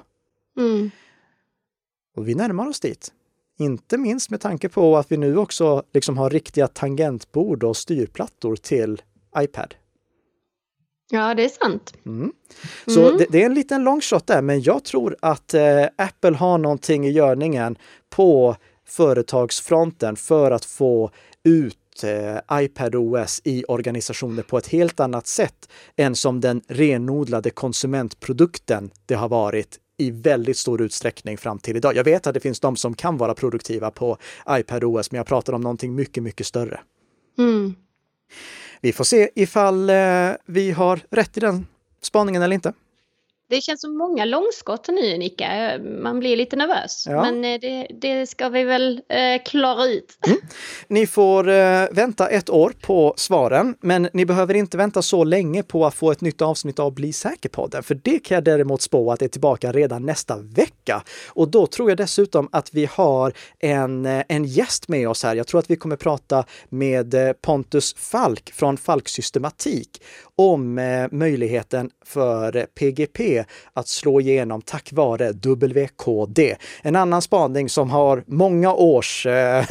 Mm. 0.57 0.91
Och 2.15 2.27
vi 2.27 2.35
närmar 2.35 2.67
oss 2.67 2.79
dit. 2.79 3.11
Inte 3.59 3.97
minst 3.97 4.29
med 4.29 4.41
tanke 4.41 4.69
på 4.69 4.97
att 4.97 5.11
vi 5.11 5.17
nu 5.17 5.37
också 5.37 5.83
liksom 5.93 6.17
har 6.17 6.29
riktiga 6.29 6.67
tangentbord 6.67 7.63
och 7.63 7.77
styrplattor 7.77 8.55
till 8.55 9.01
iPad. 9.37 9.75
Ja, 11.13 11.33
det 11.33 11.45
är 11.45 11.49
sant. 11.49 11.93
Mm. 12.05 12.31
Så 12.87 13.05
mm. 13.05 13.17
Det, 13.17 13.25
det, 13.29 13.41
är 13.41 13.45
en 13.45 13.53
liten 13.53 13.83
long 13.83 14.01
shot 14.01 14.27
där, 14.27 14.41
men 14.41 14.61
jag 14.61 14.83
tror 14.83 15.15
att 15.19 15.53
eh, 15.53 15.85
Apple 15.95 16.35
har 16.35 16.57
någonting 16.57 17.07
i 17.07 17.11
görningen 17.11 17.77
på 18.09 18.55
företagsfronten 18.85 20.15
för 20.15 20.51
att 20.51 20.65
få 20.65 21.11
ut 21.43 22.03
eh, 22.03 22.63
iPadOS 22.63 23.41
i 23.43 23.63
organisationer 23.67 24.43
på 24.43 24.57
ett 24.57 24.67
helt 24.67 24.99
annat 24.99 25.27
sätt 25.27 25.69
än 25.95 26.15
som 26.15 26.41
den 26.41 26.61
renodlade 26.67 27.49
konsumentprodukten 27.49 28.91
det 29.05 29.15
har 29.15 29.29
varit 29.29 29.79
i 30.01 30.11
väldigt 30.11 30.57
stor 30.57 30.81
utsträckning 30.81 31.37
fram 31.37 31.59
till 31.59 31.77
idag. 31.77 31.95
Jag 31.95 32.03
vet 32.03 32.27
att 32.27 32.33
det 32.33 32.39
finns 32.39 32.59
de 32.59 32.75
som 32.75 32.93
kan 32.93 33.17
vara 33.17 33.33
produktiva 33.33 33.91
på 33.91 34.17
iPadOS, 34.49 35.11
men 35.11 35.17
jag 35.17 35.27
pratar 35.27 35.53
om 35.53 35.61
någonting 35.61 35.95
mycket, 35.95 36.23
mycket 36.23 36.47
större. 36.47 36.79
Mm. 37.37 37.75
Vi 38.81 38.93
får 38.93 39.03
se 39.03 39.29
ifall 39.35 39.89
eh, 39.89 40.29
vi 40.45 40.71
har 40.71 40.99
rätt 41.09 41.37
i 41.37 41.39
den 41.39 41.67
spaningen 42.01 42.41
eller 42.41 42.53
inte. 42.53 42.73
Det 43.51 43.61
känns 43.61 43.81
som 43.81 43.97
många 43.97 44.25
långskott 44.25 44.87
nu 44.87 45.17
Nika. 45.17 45.79
Man 46.03 46.19
blir 46.19 46.37
lite 46.37 46.55
nervös. 46.55 47.05
Ja. 47.09 47.21
Men 47.21 47.45
eh, 47.45 47.59
det, 47.61 47.87
det, 48.01 48.27
ska 48.27 48.49
vi 48.49 48.63
väl 48.63 49.01
eh, 49.09 49.43
klara 49.45 49.85
ut. 49.85 50.17
Mm. 50.27 50.37
Ni 50.87 51.07
får 51.07 51.49
eh, 51.49 51.85
vänta 51.91 52.27
ett 52.27 52.49
år 52.49 52.73
på 52.81 53.13
svaren, 53.17 53.75
men 53.81 54.09
ni 54.13 54.25
behöver 54.25 54.53
inte 54.53 54.77
vänta 54.77 55.01
så 55.01 55.23
länge 55.23 55.63
på 55.63 55.85
att 55.85 55.93
få 55.93 56.11
ett 56.11 56.21
nytt 56.21 56.41
avsnitt 56.41 56.79
av 56.79 56.93
Bli 56.93 57.13
säker-podden. 57.13 57.83
För 57.83 57.95
det 57.95 58.19
kan 58.19 58.35
jag 58.35 58.43
däremot 58.43 58.81
spå 58.81 59.11
att 59.11 59.19
det 59.19 59.25
är 59.25 59.29
tillbaka 59.29 59.71
redan 59.71 60.05
nästa 60.05 60.37
vecka. 60.37 61.03
Och 61.27 61.47
då 61.47 61.67
tror 61.67 61.89
jag 61.89 61.97
dessutom 61.97 62.49
att 62.51 62.73
vi 62.73 62.85
har 62.85 63.33
en, 63.59 64.05
eh, 64.05 64.23
en 64.27 64.45
gäst 64.45 64.87
med 64.87 65.09
oss 65.09 65.23
här. 65.23 65.35
Jag 65.35 65.47
tror 65.47 65.59
att 65.59 65.69
vi 65.69 65.75
kommer 65.75 65.95
prata 65.95 66.45
med 66.69 67.13
eh, 67.13 67.33
Pontus 67.33 67.93
Falk 67.97 68.51
från 68.53 68.77
Falk 68.77 69.07
Systematik 69.09 70.01
om 70.49 70.77
eh, 70.77 71.07
möjligheten 71.11 71.89
för 72.05 72.65
PGP 72.79 73.43
att 73.73 73.87
slå 73.87 74.21
igenom 74.21 74.61
tack 74.61 74.89
vare 74.93 75.31
WKD. 75.31 76.55
En 76.81 76.95
annan 76.95 77.21
spaning 77.21 77.69
som 77.69 77.89
har 77.89 78.23
många 78.27 78.73
års 78.73 79.25
eh, 79.25 79.65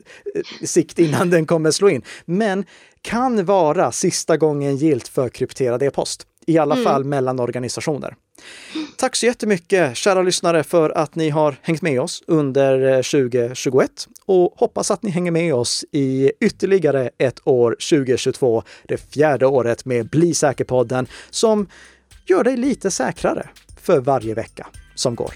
sikt 0.64 0.98
innan 0.98 1.30
den 1.30 1.46
kommer 1.46 1.70
slå 1.70 1.88
in, 1.88 2.02
men 2.24 2.64
kan 3.02 3.44
vara 3.44 3.92
sista 3.92 4.36
gången 4.36 4.76
gilt 4.76 5.08
för 5.08 5.28
krypterad 5.28 5.82
e-post. 5.82 6.26
I 6.46 6.58
alla 6.58 6.74
mm. 6.74 6.84
fall 6.84 7.04
mellan 7.04 7.40
organisationer. 7.40 8.14
Tack 9.00 9.16
så 9.16 9.26
jättemycket 9.26 9.96
kära 9.96 10.22
lyssnare 10.22 10.64
för 10.64 10.90
att 10.90 11.14
ni 11.14 11.30
har 11.30 11.56
hängt 11.62 11.82
med 11.82 12.00
oss 12.00 12.22
under 12.26 12.92
eh, 12.92 12.96
2021 12.96 14.08
och 14.26 14.54
hoppas 14.56 14.90
att 14.90 15.02
ni 15.02 15.10
hänger 15.10 15.30
med 15.30 15.54
oss 15.54 15.84
i 15.92 16.32
ytterligare 16.40 17.10
ett 17.18 17.40
år 17.44 17.70
2022, 17.70 18.62
det 18.88 18.96
fjärde 18.96 19.46
året 19.46 19.84
med 19.84 20.08
Bli 20.08 20.34
säker-podden 20.34 21.06
som 21.30 21.68
gör 22.26 22.44
dig 22.44 22.56
lite 22.56 22.90
säkrare 22.90 23.48
för 23.80 24.00
varje 24.00 24.34
vecka 24.34 24.66
som 24.94 25.14
går. 25.14 25.32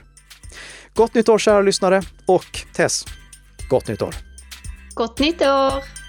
Gott 0.94 1.14
nytt 1.14 1.28
år 1.28 1.38
kära 1.38 1.60
lyssnare 1.60 2.02
och 2.26 2.66
Tess, 2.74 3.04
gott 3.70 3.88
nytt 3.88 4.02
år! 4.02 4.14
Gott 4.94 5.18
nytt 5.18 5.42
år! 5.42 6.01